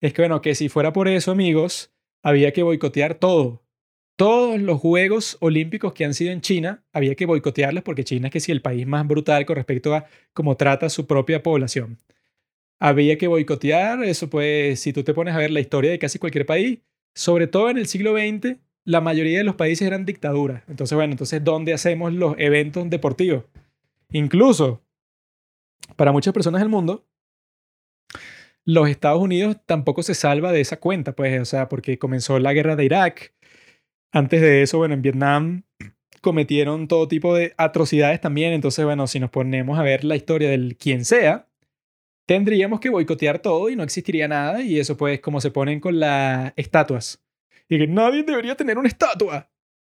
[0.00, 1.92] es que, bueno, que si fuera por eso, amigos,
[2.22, 3.62] había que boicotear todo.
[4.16, 8.32] Todos los Juegos Olímpicos que han sido en China, había que boicotearlos porque China es
[8.32, 11.98] que sí el país más brutal con respecto a cómo trata su propia población.
[12.78, 16.18] Había que boicotear, eso pues, si tú te pones a ver la historia de casi
[16.18, 16.80] cualquier país,
[17.14, 20.62] sobre todo en el siglo XX, la mayoría de los países eran dictaduras.
[20.68, 23.44] Entonces, bueno, entonces, ¿dónde hacemos los eventos deportivos?
[24.10, 24.82] Incluso,
[25.96, 27.06] para muchas personas del mundo,
[28.64, 32.52] los Estados Unidos tampoco se salva de esa cuenta, pues, o sea, porque comenzó la
[32.52, 33.34] guerra de Irak.
[34.12, 35.62] Antes de eso, bueno, en Vietnam
[36.20, 38.52] cometieron todo tipo de atrocidades también.
[38.52, 41.48] Entonces, bueno, si nos ponemos a ver la historia del quien sea,
[42.26, 44.62] tendríamos que boicotear todo y no existiría nada.
[44.62, 47.22] Y eso, pues, como se ponen con las estatuas
[47.68, 49.48] y que nadie debería tener una estatua.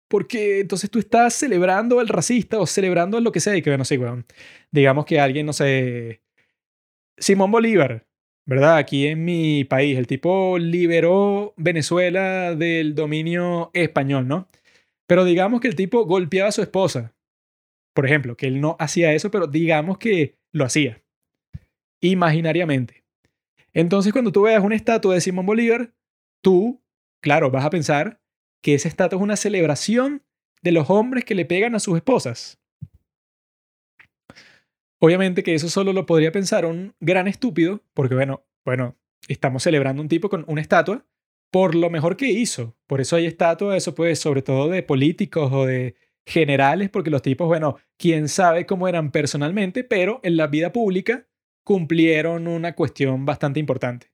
[0.07, 3.55] Porque entonces tú estás celebrando al racista o celebrando lo que sea.
[3.57, 4.25] Y que, bueno, sí, weón.
[4.71, 6.21] Digamos que alguien, no sé.
[7.17, 8.04] Simón Bolívar,
[8.45, 8.77] ¿verdad?
[8.77, 14.47] Aquí en mi país, el tipo liberó Venezuela del dominio español, ¿no?
[15.07, 17.13] Pero digamos que el tipo golpeaba a su esposa.
[17.93, 21.01] Por ejemplo, que él no hacía eso, pero digamos que lo hacía.
[22.01, 23.03] Imaginariamente.
[23.73, 25.93] Entonces, cuando tú veas una estatua de Simón Bolívar,
[26.41, 26.81] tú
[27.25, 28.21] Claro, vas a pensar
[28.61, 30.21] que ese estatus es una celebración
[30.61, 32.61] de los hombres que le pegan a sus esposas.
[35.05, 38.97] Obviamente que eso solo lo podría pensar un gran estúpido, porque bueno, bueno,
[39.27, 41.05] estamos celebrando un tipo con una estatua
[41.51, 42.75] por lo mejor que hizo.
[42.87, 45.93] Por eso hay estatuas, eso pues sobre todo de políticos o de
[46.25, 51.27] generales, porque los tipos, bueno, quién sabe cómo eran personalmente, pero en la vida pública
[51.63, 54.11] cumplieron una cuestión bastante importante.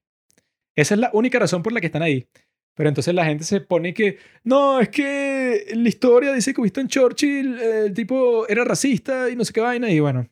[0.76, 2.28] Esa es la única razón por la que están ahí.
[2.74, 6.88] Pero entonces la gente se pone que, no, es que la historia dice que Winston
[6.88, 10.28] Churchill, el tipo era racista y no sé qué vaina, y bueno,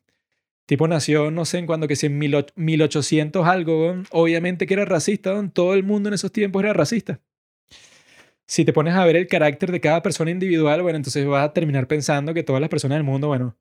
[0.70, 5.34] tipo nació, no sé en cuándo, que si en 1800 algo, obviamente que era racista,
[5.52, 7.20] todo el mundo en esos tiempos era racista.
[8.46, 11.52] Si te pones a ver el carácter de cada persona individual, bueno, entonces vas a
[11.52, 13.58] terminar pensando que todas las personas del mundo, bueno,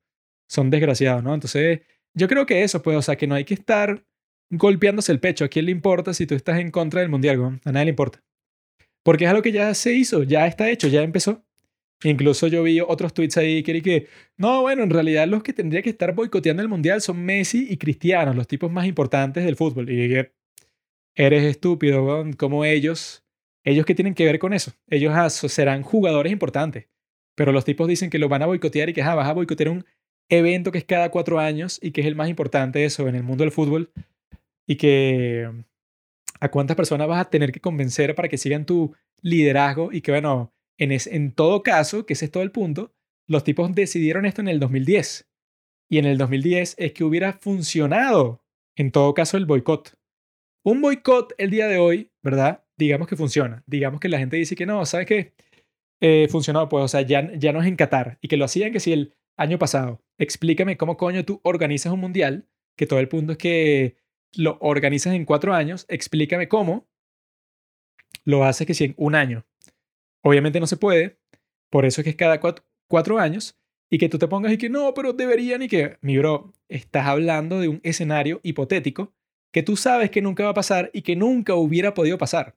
[0.47, 1.34] son desgraciados, ¿no?
[1.34, 1.82] Entonces,
[2.14, 4.05] yo creo que eso, pues, o sea, que no hay que estar
[4.51, 5.45] golpeándose el pecho.
[5.45, 7.60] ¿A quién le importa si tú estás en contra del mundial?
[7.66, 8.24] A nadie le importa.
[9.03, 11.43] Porque es algo que ya se hizo, ya está hecho, ya empezó.
[12.03, 15.81] Incluso yo vi otros tweets ahí que que, no, bueno, en realidad los que tendría
[15.81, 19.89] que estar boicoteando el mundial son Messi y Cristiano, los tipos más importantes del fútbol.
[19.89, 20.33] Y dije,
[21.15, 23.25] eres estúpido, como ellos,
[23.65, 24.71] ellos qué tienen que ver con eso.
[24.87, 26.87] Ellos serán jugadores importantes,
[27.35, 29.85] pero los tipos dicen que lo van a boicotear y que vas a boicotear un
[30.29, 33.23] evento que es cada cuatro años y que es el más importante eso en el
[33.23, 33.91] mundo del fútbol
[34.67, 35.49] y que
[36.39, 40.11] a cuántas personas vas a tener que convencer para que sigan tu liderazgo y que,
[40.11, 42.93] bueno, en, todo caso, que ese es todo el punto,
[43.27, 45.30] los tipos decidieron esto en el 2010.
[45.89, 48.43] Y en el 2010 es que hubiera funcionado,
[48.75, 49.97] en todo caso, el boicot.
[50.63, 52.63] Un boicot el día de hoy, ¿verdad?
[52.77, 53.63] Digamos que funciona.
[53.67, 55.34] Digamos que la gente dice que no, ¿sabes qué?
[56.01, 58.17] Eh, funcionó, pues, o sea, ya, ya no es en Qatar.
[58.21, 60.01] Y que lo hacían que si el año pasado.
[60.17, 63.97] Explícame cómo coño tú organizas un mundial, que todo el punto es que
[64.34, 66.88] lo organizas en cuatro años, explícame cómo
[68.25, 69.45] lo haces que si en un año.
[70.22, 71.20] Obviamente no se puede,
[71.70, 72.39] por eso es que es cada
[72.88, 73.57] cuatro, años,
[73.89, 77.07] y que tú te pongas y que no, pero deberían y que, mi bro, estás
[77.07, 79.13] hablando de un escenario hipotético
[79.51, 82.55] que tú sabes que nunca va a pasar y que nunca hubiera podido pasar.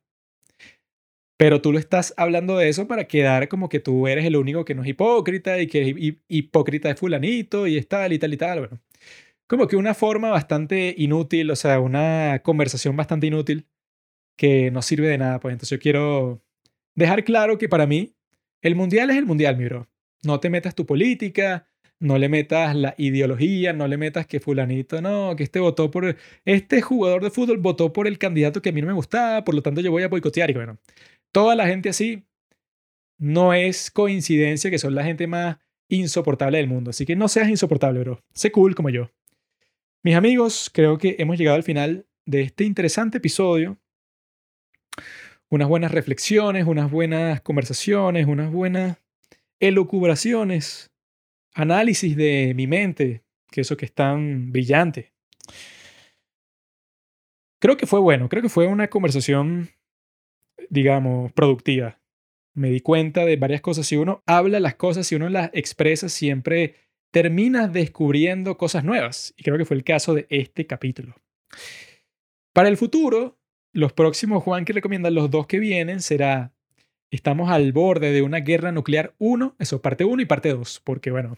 [1.39, 4.65] Pero tú lo estás hablando de eso para quedar como que tú eres el único
[4.65, 5.97] que no es hipócrita y que es
[6.29, 8.59] hipócrita de fulanito y tal y tal y tal.
[8.61, 8.81] Bueno,
[9.49, 13.67] como que una forma bastante inútil, o sea, una conversación bastante inútil
[14.37, 15.41] que no sirve de nada.
[15.41, 16.43] Pues entonces yo quiero
[16.95, 18.14] dejar claro que para mí
[18.61, 19.88] el mundial es el mundial, mi bro.
[20.24, 21.66] No te metas tu política,
[21.99, 26.16] no le metas la ideología, no le metas que fulanito, no, que este votó por,
[26.45, 29.55] este jugador de fútbol votó por el candidato que a mí no me gustaba, por
[29.55, 30.51] lo tanto yo voy a boicotear.
[30.51, 30.78] Y bueno,
[31.32, 32.24] toda la gente así
[33.18, 36.90] no es coincidencia que son la gente más insoportable del mundo.
[36.90, 38.20] Así que no seas insoportable, bro.
[38.34, 39.11] Sé cool como yo.
[40.03, 43.78] Mis amigos, creo que hemos llegado al final de este interesante episodio.
[45.53, 48.97] Unas buenas reflexiones, unas buenas conversaciones, unas buenas
[49.61, 50.91] elucubraciones,
[51.53, 55.13] análisis de mi mente, que eso que es tan brillante.
[57.59, 59.69] Creo que fue bueno, creo que fue una conversación,
[60.71, 62.01] digamos, productiva.
[62.55, 63.87] Me di cuenta de varias cosas.
[63.87, 66.77] Si uno habla las cosas, si uno las expresa, siempre
[67.11, 69.35] termina descubriendo cosas nuevas.
[69.37, 71.15] Y creo que fue el caso de este capítulo.
[72.55, 73.41] Para el futuro,
[73.73, 76.53] los próximos Juan que recomiendan los dos que vienen será
[77.11, 81.11] estamos al borde de una guerra nuclear 1, eso parte 1 y parte 2, porque
[81.11, 81.37] bueno,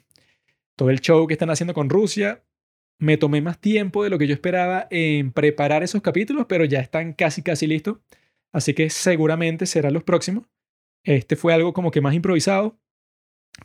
[0.77, 2.45] todo el show que están haciendo con Rusia,
[2.99, 6.81] me tomé más tiempo de lo que yo esperaba en preparar esos capítulos, pero ya
[6.81, 7.99] están casi casi listos,
[8.53, 10.47] así que seguramente serán los próximos.
[11.03, 12.79] Este fue algo como que más improvisado,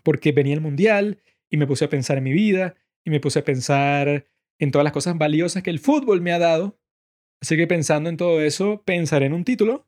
[0.04, 3.40] porque venía el mundial y me puse a pensar en mi vida y me puse
[3.40, 4.26] a pensar
[4.58, 6.79] en todas las cosas valiosas que el fútbol me ha dado.
[7.42, 9.88] Así que pensando en todo eso, pensaré en un título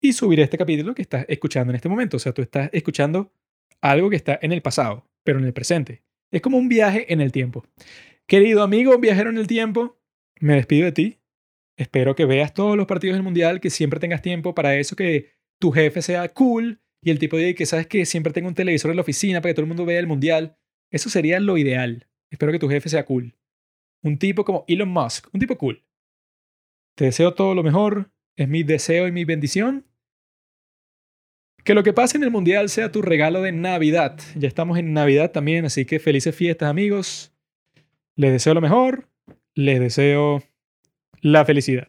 [0.00, 2.16] y subiré este capítulo que estás escuchando en este momento.
[2.16, 3.32] O sea, tú estás escuchando
[3.80, 6.02] algo que está en el pasado, pero en el presente.
[6.30, 7.64] Es como un viaje en el tiempo.
[8.26, 9.98] Querido amigo viajero en el tiempo,
[10.40, 11.18] me despido de ti.
[11.76, 15.32] Espero que veas todos los partidos del Mundial, que siempre tengas tiempo para eso, que
[15.58, 18.90] tu jefe sea cool y el tipo de que sabes que siempre tenga un televisor
[18.90, 20.56] en la oficina para que todo el mundo vea el Mundial.
[20.90, 22.06] Eso sería lo ideal.
[22.30, 23.34] Espero que tu jefe sea cool.
[24.02, 25.82] Un tipo como Elon Musk, un tipo cool.
[26.94, 29.86] Te deseo todo lo mejor, es mi deseo y mi bendición.
[31.64, 34.18] Que lo que pase en el Mundial sea tu regalo de Navidad.
[34.34, 37.34] Ya estamos en Navidad también, así que felices fiestas amigos.
[38.16, 39.08] Les deseo lo mejor.
[39.54, 40.42] Les deseo
[41.20, 41.88] la felicidad.